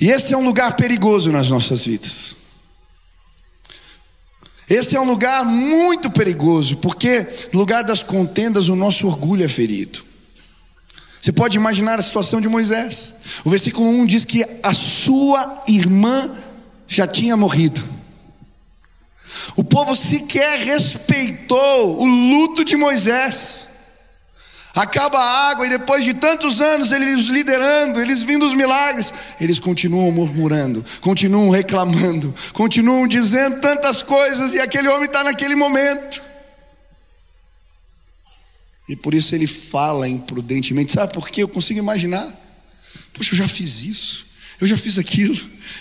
E 0.00 0.08
esse 0.10 0.34
é 0.34 0.36
um 0.36 0.44
lugar 0.44 0.74
perigoso 0.74 1.30
nas 1.30 1.48
nossas 1.48 1.84
vidas. 1.84 2.34
Esse 4.68 4.96
é 4.96 5.00
um 5.00 5.04
lugar 5.04 5.44
muito 5.44 6.10
perigoso, 6.10 6.76
porque 6.78 7.26
no 7.52 7.58
lugar 7.60 7.84
das 7.84 8.02
contendas 8.02 8.68
o 8.68 8.76
nosso 8.76 9.06
orgulho 9.06 9.44
é 9.44 9.48
ferido. 9.48 10.04
Você 11.20 11.32
pode 11.32 11.56
imaginar 11.56 11.98
a 11.98 12.02
situação 12.02 12.40
de 12.40 12.48
Moisés. 12.48 13.14
O 13.44 13.50
versículo 13.50 13.88
1 13.88 14.06
diz 14.06 14.24
que 14.24 14.44
a 14.62 14.72
sua 14.72 15.64
irmã 15.66 16.30
já 16.86 17.06
tinha 17.06 17.36
morrido. 17.36 17.82
O 19.56 19.64
povo 19.64 19.94
sequer 19.94 20.58
respeitou 20.60 22.00
o 22.00 22.06
luto 22.06 22.64
de 22.64 22.76
Moisés 22.76 23.65
acaba 24.76 25.18
a 25.18 25.50
água 25.50 25.66
e 25.66 25.70
depois 25.70 26.04
de 26.04 26.12
tantos 26.12 26.60
anos 26.60 26.92
eles 26.92 27.24
liderando, 27.24 27.98
eles 27.98 28.20
vindo 28.20 28.44
os 28.44 28.52
milagres, 28.52 29.10
eles 29.40 29.58
continuam 29.58 30.12
murmurando, 30.12 30.84
continuam 31.00 31.48
reclamando, 31.48 32.34
continuam 32.52 33.08
dizendo 33.08 33.58
tantas 33.58 34.02
coisas 34.02 34.52
e 34.52 34.60
aquele 34.60 34.88
homem 34.88 35.06
está 35.06 35.24
naquele 35.24 35.54
momento. 35.54 36.22
E 38.86 38.94
por 38.94 39.14
isso 39.14 39.34
ele 39.34 39.46
fala 39.46 40.06
imprudentemente, 40.06 40.92
sabe 40.92 41.12
por 41.14 41.30
quê? 41.30 41.42
Eu 41.42 41.48
consigo 41.48 41.80
imaginar. 41.80 42.28
Poxa, 43.14 43.32
eu 43.32 43.38
já 43.38 43.48
fiz 43.48 43.82
isso, 43.82 44.26
eu 44.60 44.66
já 44.66 44.76
fiz 44.76 44.98
aquilo, 44.98 45.40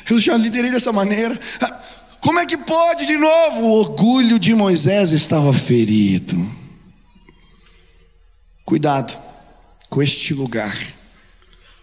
eu 0.09 0.19
já 0.21 0.37
liderei 0.37 0.71
dessa 0.71 0.93
maneira. 0.93 1.37
Ah, 1.61 1.81
como 2.21 2.39
é 2.39 2.45
que 2.45 2.57
pode 2.57 3.05
de 3.05 3.17
novo? 3.17 3.59
O 3.59 3.79
orgulho 3.79 4.39
de 4.39 4.55
Moisés 4.55 5.11
estava 5.11 5.53
ferido. 5.53 6.64
Cuidado 8.65 9.15
com 9.91 10.01
este 10.01 10.33
lugar 10.33 10.75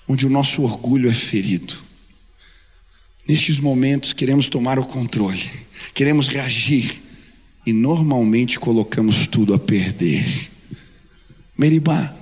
onde 0.09 0.27
o 0.27 0.31
nosso 0.31 0.63
orgulho 0.63 1.09
é 1.09 1.15
ferido. 1.15 1.79
Nestes 3.27 3.61
momentos 3.61 4.13
queremos 4.13 4.49
tomar 4.49 4.81
o 4.81 4.85
controle, 4.85 5.49
queremos 5.95 6.27
reagir 6.27 7.01
e 7.65 7.73
normalmente 7.73 8.59
colocamos 8.59 9.29
tudo 9.29 9.55
a 9.55 9.61
perder. 9.61 10.51
Meribá, 11.57 12.17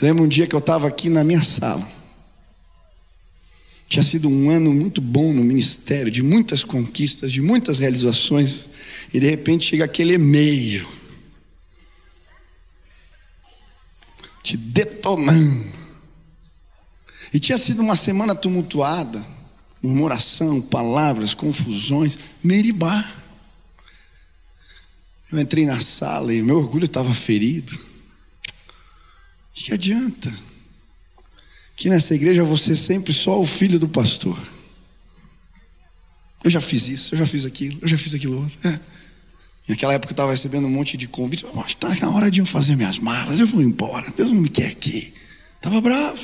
lembro 0.00 0.24
um 0.24 0.28
dia 0.28 0.46
que 0.46 0.54
eu 0.54 0.60
estava 0.60 0.88
aqui 0.88 1.10
na 1.10 1.22
minha 1.22 1.42
sala. 1.42 1.86
Tinha 3.86 4.02
sido 4.02 4.30
um 4.30 4.48
ano 4.48 4.72
muito 4.72 5.02
bom 5.02 5.30
no 5.30 5.44
ministério, 5.44 6.10
de 6.10 6.22
muitas 6.22 6.64
conquistas, 6.64 7.30
de 7.30 7.42
muitas 7.42 7.78
realizações, 7.78 8.66
e 9.12 9.20
de 9.20 9.28
repente 9.28 9.66
chega 9.66 9.84
aquele 9.84 10.14
e-mail 10.14 10.97
te 14.48 14.56
detonando. 14.56 15.66
E 17.34 17.38
tinha 17.38 17.58
sido 17.58 17.82
uma 17.82 17.94
semana 17.94 18.34
tumultuada, 18.34 19.24
murmuração, 19.82 20.62
palavras, 20.62 21.34
confusões, 21.34 22.18
meribá. 22.42 23.12
Eu 25.30 25.38
entrei 25.38 25.66
na 25.66 25.78
sala 25.78 26.32
e 26.32 26.42
meu 26.42 26.56
orgulho 26.56 26.86
estava 26.86 27.12
ferido. 27.12 27.74
O 27.74 27.80
que 29.52 29.74
adianta? 29.74 30.34
Que 31.76 31.90
nessa 31.90 32.14
igreja 32.14 32.42
você 32.42 32.72
é 32.72 32.76
sempre 32.76 33.12
só 33.12 33.38
o 33.38 33.46
filho 33.46 33.78
do 33.78 33.88
pastor. 33.88 34.38
Eu 36.42 36.50
já 36.50 36.62
fiz 36.62 36.88
isso, 36.88 37.14
eu 37.14 37.18
já 37.18 37.26
fiz 37.26 37.44
aquilo, 37.44 37.78
eu 37.82 37.88
já 37.88 37.98
fiz 37.98 38.14
aquilo 38.14 38.40
outro. 38.40 38.58
É. 38.66 38.80
Naquela 39.68 39.92
época 39.92 40.12
eu 40.12 40.14
estava 40.14 40.32
recebendo 40.32 40.66
um 40.66 40.70
monte 40.70 40.96
de 40.96 41.06
convites. 41.06 41.48
Mas 41.54 41.68
está 41.68 41.94
na 41.94 42.10
hora 42.10 42.30
de 42.30 42.40
eu 42.40 42.46
fazer 42.46 42.74
minhas 42.74 42.98
malas, 42.98 43.38
eu 43.38 43.46
vou 43.46 43.60
embora. 43.60 44.10
Deus 44.16 44.32
não 44.32 44.40
me 44.40 44.48
quer 44.48 44.68
aqui. 44.68 45.12
Estava 45.56 45.80
bravo. 45.80 46.18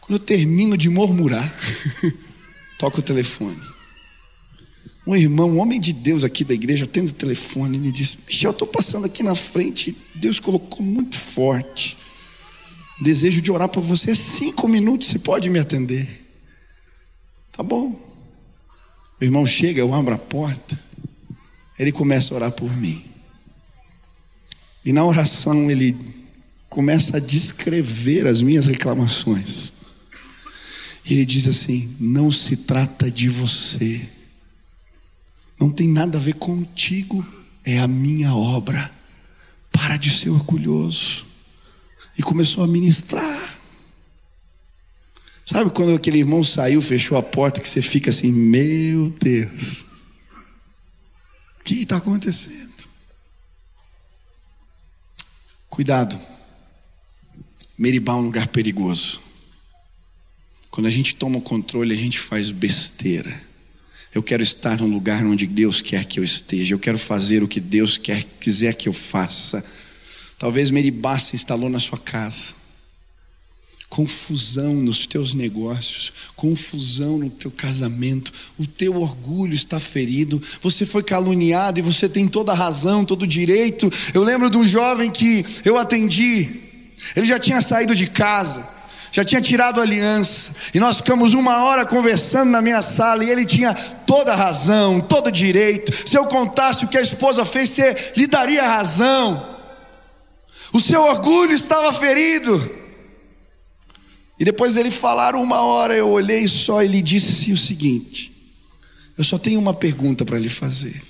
Quando 0.00 0.14
eu 0.14 0.18
termino 0.18 0.76
de 0.76 0.88
murmurar, 0.88 1.54
toco 2.78 3.00
o 3.00 3.02
telefone. 3.02 3.60
Um 5.06 5.14
irmão, 5.16 5.50
um 5.50 5.58
homem 5.58 5.80
de 5.80 5.92
Deus 5.92 6.24
aqui 6.24 6.44
da 6.44 6.54
igreja, 6.54 6.86
tendo 6.86 7.08
o 7.08 7.14
telefone, 7.14 7.76
ele 7.76 7.92
disse: 7.92 8.16
Michel, 8.26 8.50
eu 8.50 8.52
estou 8.52 8.68
passando 8.68 9.04
aqui 9.04 9.22
na 9.22 9.34
frente. 9.34 9.96
Deus 10.14 10.38
colocou 10.38 10.84
muito 10.84 11.18
forte. 11.18 11.96
Desejo 13.00 13.42
de 13.42 13.50
orar 13.50 13.68
por 13.68 13.82
você. 13.82 14.14
Cinco 14.14 14.66
minutos, 14.66 15.08
você 15.08 15.18
pode 15.18 15.50
me 15.50 15.58
atender. 15.58 16.08
Tá 17.50 17.62
bom. 17.62 18.11
O 19.22 19.24
irmão 19.24 19.46
chega, 19.46 19.80
eu 19.80 19.94
abro 19.94 20.14
a 20.14 20.18
porta. 20.18 20.78
Ele 21.78 21.92
começa 21.92 22.34
a 22.34 22.36
orar 22.36 22.52
por 22.52 22.70
mim. 22.76 23.02
E 24.84 24.92
na 24.92 25.04
oração 25.04 25.70
ele 25.70 25.96
começa 26.68 27.16
a 27.16 27.20
descrever 27.20 28.26
as 28.26 28.42
minhas 28.42 28.66
reclamações. 28.66 29.72
Ele 31.08 31.24
diz 31.24 31.48
assim: 31.48 31.96
Não 31.98 32.30
se 32.30 32.56
trata 32.56 33.10
de 33.10 33.28
você 33.28 34.08
não 35.62 35.70
tem 35.70 35.86
nada 35.86 36.18
a 36.18 36.20
ver 36.20 36.34
contigo, 36.34 37.24
é 37.64 37.78
a 37.78 37.86
minha 37.86 38.34
obra. 38.34 38.90
Para 39.70 39.96
de 39.96 40.10
ser 40.10 40.28
orgulhoso. 40.28 41.24
E 42.18 42.22
começou 42.22 42.64
a 42.64 42.66
ministrar. 42.66 43.51
Sabe 45.52 45.68
quando 45.68 45.94
aquele 45.94 46.18
irmão 46.18 46.42
saiu, 46.42 46.80
fechou 46.80 47.18
a 47.18 47.22
porta, 47.22 47.60
que 47.60 47.68
você 47.68 47.82
fica 47.82 48.08
assim, 48.08 48.32
meu 48.32 49.10
Deus, 49.10 49.82
o 51.60 51.64
que 51.64 51.82
está 51.82 51.98
acontecendo? 51.98 52.72
Cuidado, 55.68 56.18
Meribá 57.76 58.14
é 58.14 58.16
um 58.16 58.22
lugar 58.22 58.48
perigoso. 58.48 59.20
Quando 60.70 60.86
a 60.86 60.90
gente 60.90 61.14
toma 61.16 61.36
o 61.36 61.42
controle, 61.42 61.92
a 61.92 61.98
gente 61.98 62.18
faz 62.18 62.50
besteira. 62.50 63.42
Eu 64.14 64.22
quero 64.22 64.42
estar 64.42 64.78
num 64.78 64.90
lugar 64.90 65.22
onde 65.22 65.46
Deus 65.46 65.82
quer 65.82 66.06
que 66.06 66.18
eu 66.18 66.24
esteja. 66.24 66.74
Eu 66.74 66.78
quero 66.78 66.98
fazer 66.98 67.42
o 67.42 67.48
que 67.48 67.60
Deus 67.60 67.98
quer, 67.98 68.24
quiser 68.40 68.74
que 68.74 68.88
eu 68.88 68.92
faça. 68.94 69.62
Talvez 70.38 70.70
Meribá 70.70 71.18
se 71.18 71.36
instalou 71.36 71.68
na 71.68 71.78
sua 71.78 71.98
casa. 71.98 72.61
Confusão 73.92 74.72
nos 74.72 75.06
teus 75.06 75.34
negócios, 75.34 76.14
confusão 76.34 77.18
no 77.18 77.28
teu 77.28 77.50
casamento, 77.50 78.32
o 78.58 78.66
teu 78.66 78.96
orgulho 78.96 79.52
está 79.52 79.78
ferido, 79.78 80.42
você 80.62 80.86
foi 80.86 81.02
caluniado 81.02 81.78
e 81.78 81.82
você 81.82 82.08
tem 82.08 82.26
toda 82.26 82.52
a 82.52 82.54
razão, 82.54 83.04
todo 83.04 83.24
o 83.24 83.26
direito. 83.26 83.92
Eu 84.14 84.22
lembro 84.22 84.48
de 84.48 84.56
um 84.56 84.64
jovem 84.64 85.10
que 85.10 85.44
eu 85.62 85.76
atendi, 85.76 86.62
ele 87.14 87.26
já 87.26 87.38
tinha 87.38 87.60
saído 87.60 87.94
de 87.94 88.06
casa, 88.06 88.66
já 89.12 89.26
tinha 89.26 89.42
tirado 89.42 89.78
a 89.78 89.82
aliança, 89.82 90.52
e 90.72 90.80
nós 90.80 90.96
ficamos 90.96 91.34
uma 91.34 91.62
hora 91.64 91.84
conversando 91.84 92.50
na 92.50 92.62
minha 92.62 92.80
sala, 92.80 93.22
e 93.22 93.28
ele 93.28 93.44
tinha 93.44 93.74
toda 93.74 94.32
a 94.32 94.36
razão, 94.36 95.00
todo 95.00 95.26
o 95.26 95.30
direito. 95.30 96.08
Se 96.08 96.16
eu 96.16 96.24
contasse 96.24 96.82
o 96.82 96.88
que 96.88 96.96
a 96.96 97.02
esposa 97.02 97.44
fez, 97.44 97.68
você 97.68 98.12
lhe 98.16 98.26
daria 98.26 98.66
razão. 98.66 99.54
O 100.72 100.80
seu 100.80 101.02
orgulho 101.02 101.52
estava 101.52 101.92
ferido. 101.92 102.80
E 104.38 104.44
depois 104.44 104.76
ele 104.76 104.90
falar 104.90 105.34
uma 105.34 105.60
hora, 105.60 105.94
eu 105.94 106.08
olhei 106.10 106.48
só 106.48 106.82
e 106.82 106.86
ele 106.86 107.02
disse 107.02 107.52
o 107.52 107.58
seguinte: 107.58 108.32
Eu 109.16 109.24
só 109.24 109.38
tenho 109.38 109.60
uma 109.60 109.74
pergunta 109.74 110.24
para 110.24 110.38
lhe 110.38 110.48
fazer. 110.48 111.02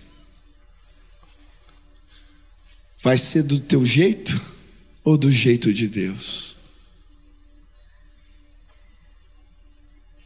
Vai 3.03 3.19
ser 3.19 3.43
do 3.43 3.59
teu 3.59 3.85
jeito 3.85 4.41
ou 5.03 5.17
do 5.17 5.31
jeito 5.31 5.73
de 5.73 5.89
Deus? 5.89 6.57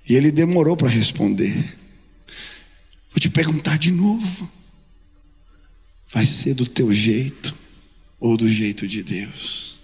E 0.09 0.15
ele 0.15 0.31
demorou 0.31 0.77
para 0.77 0.89
responder. 0.89 1.77
Vou 3.11 3.19
te 3.19 3.29
perguntar 3.29 3.79
de 3.79 3.91
novo. 3.91 4.51
Vai 6.09 6.27
ser 6.27 6.55
do 6.55 6.67
teu 6.67 6.93
jeito 6.93 7.55
ou 8.21 8.37
do 8.37 8.49
jeito 8.49 8.87
de 8.87 9.03
Deus? 9.03 9.76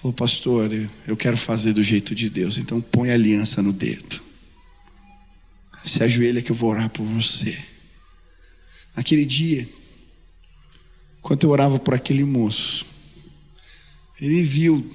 Falou, 0.00 0.12
pastor, 0.12 0.70
eu 1.08 1.16
quero 1.16 1.36
fazer 1.36 1.72
do 1.72 1.82
jeito 1.82 2.14
de 2.14 2.30
Deus, 2.30 2.56
então 2.56 2.80
põe 2.80 3.10
a 3.10 3.14
aliança 3.14 3.60
no 3.60 3.72
dedo. 3.72 4.22
Se 5.84 6.00
ajoelha 6.04 6.40
que 6.40 6.52
eu 6.52 6.56
vou 6.56 6.70
orar 6.70 6.88
por 6.88 7.04
você. 7.04 7.58
Naquele 8.94 9.24
dia, 9.24 9.68
enquanto 11.18 11.42
eu 11.42 11.50
orava 11.50 11.80
por 11.80 11.94
aquele 11.94 12.22
moço, 12.22 12.86
ele 14.20 14.40
viu 14.44 14.88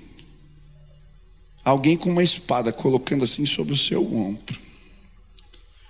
alguém 1.66 1.98
com 1.98 2.10
uma 2.10 2.24
espada 2.24 2.72
colocando 2.72 3.26
assim 3.26 3.46
sobre 3.46 3.74
o 3.74 3.78
seu 3.78 4.02
ombro. 4.16 4.58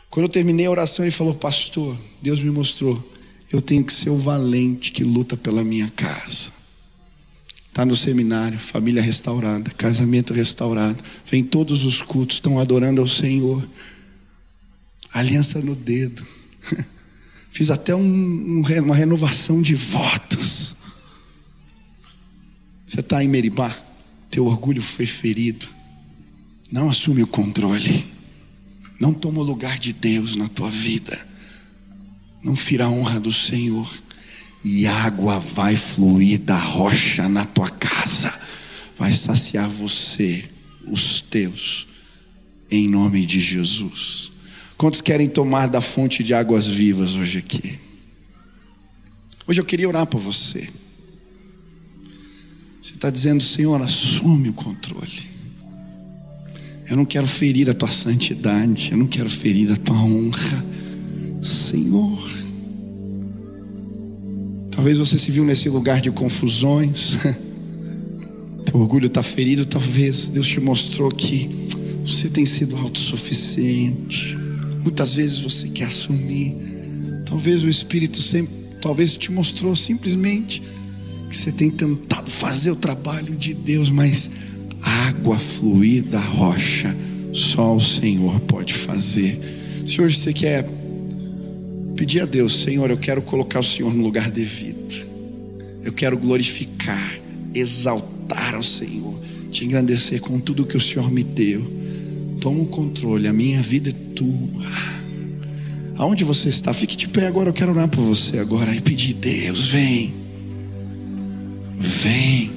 Quando 0.09 0.23
eu 0.25 0.29
terminei 0.29 0.65
a 0.65 0.71
oração, 0.71 1.05
ele 1.05 1.11
falou: 1.11 1.35
Pastor, 1.35 1.95
Deus 2.19 2.39
me 2.39 2.49
mostrou, 2.49 3.13
eu 3.51 3.61
tenho 3.61 3.85
que 3.85 3.93
ser 3.93 4.09
o 4.09 4.17
valente 4.17 4.91
que 4.91 5.03
luta 5.03 5.37
pela 5.37 5.63
minha 5.63 5.91
casa. 5.91 6.52
Está 7.73 7.83
no 7.83 7.95
seminário, 7.95 8.59
família 8.59 9.01
restaurada, 9.01 9.71
casamento 9.71 10.31
restaurado, 10.31 11.03
vem 11.25 11.43
todos 11.43 11.83
os 11.85 12.03
cultos, 12.03 12.37
estão 12.37 12.59
adorando 12.59 13.01
ao 13.01 13.07
Senhor. 13.07 13.67
Aliança 15.11 15.59
no 15.59 15.73
dedo. 15.73 16.23
Fiz 17.49 17.71
até 17.71 17.95
um, 17.95 18.61
uma 18.61 18.95
renovação 18.95 19.59
de 19.59 19.73
votos. 19.73 20.75
Você 22.85 22.99
está 22.99 23.23
em 23.23 23.27
Meribá? 23.27 23.75
teu 24.33 24.47
orgulho 24.47 24.81
foi 24.81 25.05
ferido, 25.05 25.67
não 26.71 26.89
assume 26.89 27.21
o 27.21 27.27
controle, 27.27 28.03
não 28.99 29.13
toma 29.13 29.41
o 29.41 29.43
lugar 29.43 29.77
de 29.77 29.93
Deus 29.93 30.35
na 30.35 30.47
tua 30.47 30.71
vida, 30.71 31.23
não 32.43 32.55
fira 32.55 32.85
a 32.85 32.89
honra 32.89 33.19
do 33.19 33.31
Senhor, 33.31 33.87
e 34.63 34.87
água 34.87 35.39
vai 35.39 35.75
fluir 35.75 36.39
da 36.39 36.57
rocha 36.57 37.27
na 37.27 37.45
tua 37.45 37.69
casa, 37.69 38.33
vai 38.97 39.11
saciar 39.11 39.69
você, 39.69 40.45
os 40.87 41.21
teus, 41.21 41.87
em 42.71 42.87
nome 42.87 43.25
de 43.25 43.41
Jesus. 43.41 44.31
Quantos 44.77 45.01
querem 45.01 45.29
tomar 45.29 45.67
da 45.67 45.81
fonte 45.81 46.23
de 46.23 46.33
águas 46.33 46.67
vivas 46.67 47.15
hoje 47.15 47.39
aqui? 47.39 47.79
Hoje 49.45 49.59
eu 49.59 49.65
queria 49.65 49.87
orar 49.87 50.05
por 50.05 50.21
você. 50.21 50.69
Você 52.81 52.91
está 52.93 53.09
dizendo, 53.09 53.43
Senhor, 53.43 53.81
assume 53.81 54.49
o 54.49 54.53
controle. 54.53 55.33
Eu 56.89 56.97
não 56.97 57.05
quero 57.05 57.27
ferir 57.27 57.69
a 57.69 57.73
tua 57.73 57.89
santidade, 57.89 58.91
eu 58.91 58.97
não 58.97 59.07
quero 59.07 59.29
ferir 59.29 59.71
a 59.71 59.75
tua 59.75 59.95
honra, 59.95 60.65
Senhor. 61.41 62.32
Talvez 64.83 64.97
você 64.97 65.17
se 65.17 65.31
viu 65.31 65.45
nesse 65.45 65.69
lugar 65.69 66.01
de 66.01 66.11
confusões, 66.11 67.17
teu 68.69 68.81
orgulho 68.81 69.05
está 69.05 69.23
ferido. 69.23 69.65
Talvez 69.65 70.27
Deus 70.27 70.45
te 70.45 70.59
mostrou 70.59 71.09
que 71.09 71.69
você 72.05 72.27
tem 72.27 72.45
sido 72.45 72.75
autossuficiente. 72.75 74.37
Muitas 74.83 75.13
vezes 75.13 75.39
você 75.39 75.69
quer 75.69 75.85
assumir. 75.85 76.57
Talvez 77.25 77.63
o 77.63 77.69
Espírito 77.69 78.21
sempre, 78.21 78.53
talvez 78.81 79.15
te 79.15 79.31
mostrou 79.31 79.73
simplesmente 79.73 80.61
que 81.29 81.37
você 81.37 81.53
tem 81.53 81.71
tentado 81.71 82.29
fazer 82.29 82.71
o 82.71 82.75
trabalho 82.75 83.37
de 83.37 83.53
Deus, 83.53 83.89
mas 83.89 84.31
água 85.07 85.39
fluir 85.39 86.03
da 86.03 86.19
rocha, 86.19 86.93
só 87.31 87.73
o 87.73 87.79
Senhor 87.79 88.37
pode 88.41 88.73
fazer. 88.73 89.39
Se 89.85 90.01
hoje 90.01 90.19
você 90.19 90.33
quer 90.33 90.65
pedir 91.95 92.21
a 92.21 92.25
Deus, 92.25 92.63
Senhor, 92.63 92.89
eu 92.89 92.97
quero 92.97 93.21
colocar 93.21 93.59
o 93.59 93.63
Senhor 93.63 93.93
no 93.93 94.03
lugar 94.03 94.29
devido, 94.29 94.95
eu 95.83 95.91
quero 95.91 96.17
glorificar, 96.17 97.19
exaltar 97.53 98.55
ao 98.55 98.63
Senhor, 98.63 99.19
te 99.51 99.65
engrandecer 99.65 100.19
com 100.19 100.39
tudo 100.39 100.65
que 100.65 100.77
o 100.77 100.81
Senhor 100.81 101.11
me 101.11 101.23
deu. 101.23 101.71
Toma 102.39 102.61
o 102.61 102.65
controle, 102.65 103.27
a 103.27 103.33
minha 103.33 103.61
vida 103.61 103.89
é 103.89 104.15
tua. 104.15 104.65
Aonde 105.95 106.23
você 106.23 106.49
está? 106.49 106.73
Fique 106.73 106.97
de 106.97 107.07
pé 107.07 107.27
agora. 107.27 107.49
Eu 107.49 107.53
quero 107.53 107.71
orar 107.71 107.87
por 107.87 108.03
você 108.03 108.39
agora 108.39 108.75
e 108.75 108.81
pedir, 108.81 109.13
Deus, 109.13 109.67
vem. 109.67 110.13
Vem, 111.77 112.51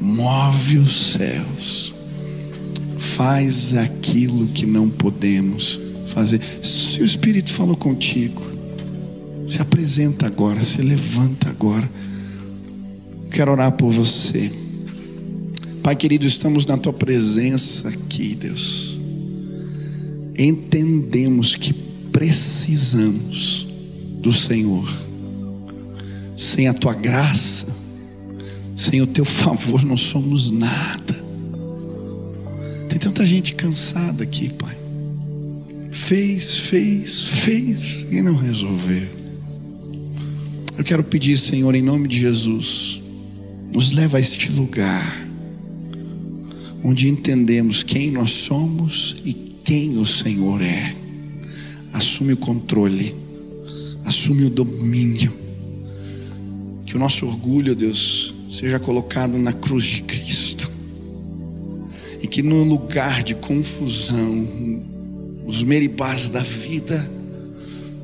move 0.00 0.78
os 0.78 1.12
céus, 1.12 1.94
faz 2.98 3.74
aquilo 3.74 4.46
que 4.48 4.66
não 4.66 4.90
podemos 4.90 5.87
fazer. 6.08 6.40
Se 6.62 7.00
o 7.00 7.04
Espírito 7.04 7.52
falou 7.52 7.76
contigo, 7.76 8.42
se 9.46 9.60
apresenta 9.60 10.26
agora, 10.26 10.62
se 10.62 10.82
levanta 10.82 11.48
agora. 11.48 11.88
Quero 13.30 13.52
orar 13.52 13.72
por 13.72 13.92
você. 13.92 14.50
Pai 15.82 15.96
querido, 15.96 16.26
estamos 16.26 16.66
na 16.66 16.76
tua 16.76 16.92
presença 16.92 17.88
aqui, 17.88 18.34
Deus. 18.34 19.00
Entendemos 20.36 21.56
que 21.56 21.72
precisamos 22.12 23.66
do 24.20 24.32
Senhor 24.32 25.08
sem 26.36 26.68
a 26.68 26.72
tua 26.72 26.94
graça, 26.94 27.66
sem 28.76 29.02
o 29.02 29.06
teu 29.06 29.24
favor, 29.24 29.84
não 29.84 29.96
somos 29.96 30.50
nada. 30.50 31.16
Tem 32.88 32.98
tanta 32.98 33.26
gente 33.26 33.54
cansada 33.54 34.22
aqui, 34.22 34.48
Pai. 34.50 34.76
Fez, 35.98 36.56
fez, 36.56 37.26
fez 37.26 38.06
e 38.10 38.22
não 38.22 38.34
resolveu. 38.34 39.08
Eu 40.76 40.84
quero 40.84 41.02
pedir, 41.02 41.36
Senhor, 41.36 41.74
em 41.74 41.82
nome 41.82 42.08
de 42.08 42.20
Jesus, 42.20 43.02
nos 43.72 43.92
leva 43.92 44.16
a 44.16 44.20
este 44.20 44.50
lugar 44.52 45.26
onde 46.82 47.08
entendemos 47.08 47.82
quem 47.82 48.10
nós 48.10 48.30
somos 48.30 49.16
e 49.24 49.32
quem 49.64 49.98
o 49.98 50.06
Senhor 50.06 50.62
é. 50.62 50.94
Assume 51.92 52.32
o 52.34 52.36
controle, 52.36 53.14
assume 54.04 54.44
o 54.44 54.50
domínio. 54.50 55.32
Que 56.86 56.96
o 56.96 56.98
nosso 56.98 57.26
orgulho, 57.26 57.74
Deus, 57.74 58.34
seja 58.48 58.78
colocado 58.78 59.36
na 59.36 59.52
cruz 59.52 59.84
de 59.84 60.02
Cristo. 60.02 60.70
E 62.22 62.28
que 62.28 62.42
no 62.42 62.64
lugar 62.64 63.22
de 63.22 63.34
confusão, 63.34 64.97
os 65.48 65.62
meribás 65.62 66.28
da 66.28 66.40
vida, 66.40 67.10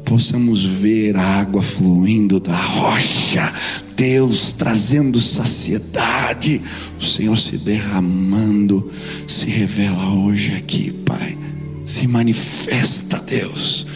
possamos 0.03 0.64
ver 0.64 1.14
a 1.14 1.22
água 1.22 1.62
fluindo 1.62 2.40
da 2.40 2.57
rocha, 2.57 3.53
Deus 3.95 4.53
trazendo 4.53 5.20
saciedade, 5.20 6.62
o 6.99 7.05
Senhor 7.05 7.36
se 7.36 7.59
derramando, 7.59 8.90
se 9.28 9.45
revela 9.45 10.14
hoje 10.14 10.55
aqui, 10.55 10.90
Pai, 10.90 11.36
se 11.84 12.07
manifesta, 12.07 13.18
Deus. 13.20 13.86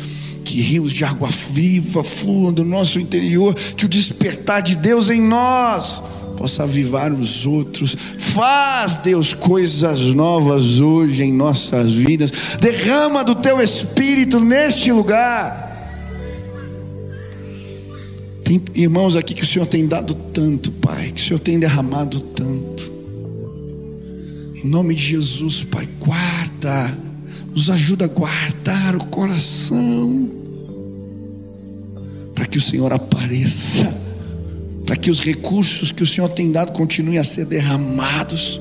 Que 0.45 0.61
rios 0.61 0.93
de 0.93 1.05
água 1.05 1.31
viva 1.51 2.05
fluam 2.05 2.53
do 2.53 2.65
nosso 2.65 3.01
interior, 3.01 3.55
que 3.55 3.87
o 3.87 3.89
despertar 3.89 4.61
de 4.61 4.77
Deus 4.77 5.09
em 5.09 5.23
nós 5.23 6.03
possa 6.39 6.63
avivar 6.63 7.13
os 7.13 7.45
outros. 7.45 7.97
Faz, 8.17 8.97
Deus, 8.97 9.35
coisas 9.35 10.15
novas 10.15 10.79
hoje 10.79 11.25
em 11.25 11.33
nossas 11.33 11.93
vidas. 11.93 12.31
Derrama 12.61 13.25
do 13.25 13.35
teu 13.35 13.61
espírito 13.61 14.39
neste 14.39 14.93
lugar. 14.93 15.67
Tem 18.45 18.63
irmãos 18.75 19.17
aqui 19.17 19.35
que 19.35 19.43
o 19.43 19.47
Senhor 19.47 19.67
tem 19.67 19.87
dado 19.87 20.15
tanto, 20.15 20.71
Pai, 20.73 21.11
que 21.11 21.21
o 21.21 21.25
Senhor 21.25 21.41
tem 21.41 21.59
derramado 21.59 22.21
tanto. 22.21 22.91
Em 24.55 24.67
nome 24.67 24.95
de 24.95 25.03
Jesus, 25.03 25.65
Pai, 25.65 25.89
guarda, 25.99 26.97
nos 27.53 27.69
ajuda 27.69 28.05
a 28.05 28.09
guardar 28.09 28.97
o 28.97 29.05
coração, 29.07 30.31
para 32.35 32.47
que 32.47 32.57
o 32.57 32.63
Senhor 32.63 32.93
apareça, 32.93 33.93
para 34.89 34.97
que 34.97 35.11
os 35.11 35.21
recursos 35.21 35.93
que 35.93 36.03
o 36.03 36.07
Senhor 36.07 36.31
tem 36.31 36.51
dado 36.51 36.73
continuem 36.73 37.19
a 37.19 37.25
ser 37.25 37.45
derramados, 37.45 38.59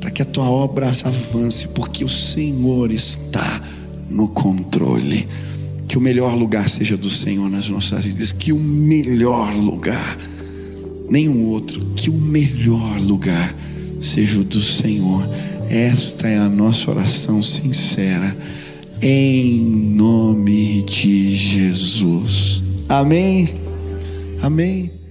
para 0.00 0.10
que 0.10 0.22
a 0.22 0.24
tua 0.24 0.48
obra 0.48 0.88
avance, 0.88 1.68
porque 1.68 2.02
o 2.02 2.08
Senhor 2.08 2.90
está 2.90 3.60
no 4.08 4.26
controle. 4.26 5.28
Que 5.86 5.98
o 5.98 6.00
melhor 6.00 6.34
lugar 6.34 6.66
seja 6.70 6.96
do 6.96 7.10
Senhor 7.10 7.50
nas 7.50 7.68
nossas 7.68 8.06
vidas. 8.06 8.32
Que 8.32 8.54
o 8.54 8.58
melhor 8.58 9.54
lugar, 9.54 10.16
nenhum 11.10 11.44
outro, 11.44 11.84
que 11.94 12.08
o 12.08 12.14
melhor 12.14 12.98
lugar 12.98 13.54
seja 14.00 14.40
o 14.40 14.44
do 14.44 14.62
Senhor. 14.62 15.28
Esta 15.68 16.26
é 16.26 16.38
a 16.38 16.48
nossa 16.48 16.90
oração 16.90 17.42
sincera, 17.42 18.34
em 19.02 19.60
nome 19.60 20.84
de 20.84 21.34
Jesus. 21.34 22.62
Amém. 22.88 23.65
Amém. 24.46 25.05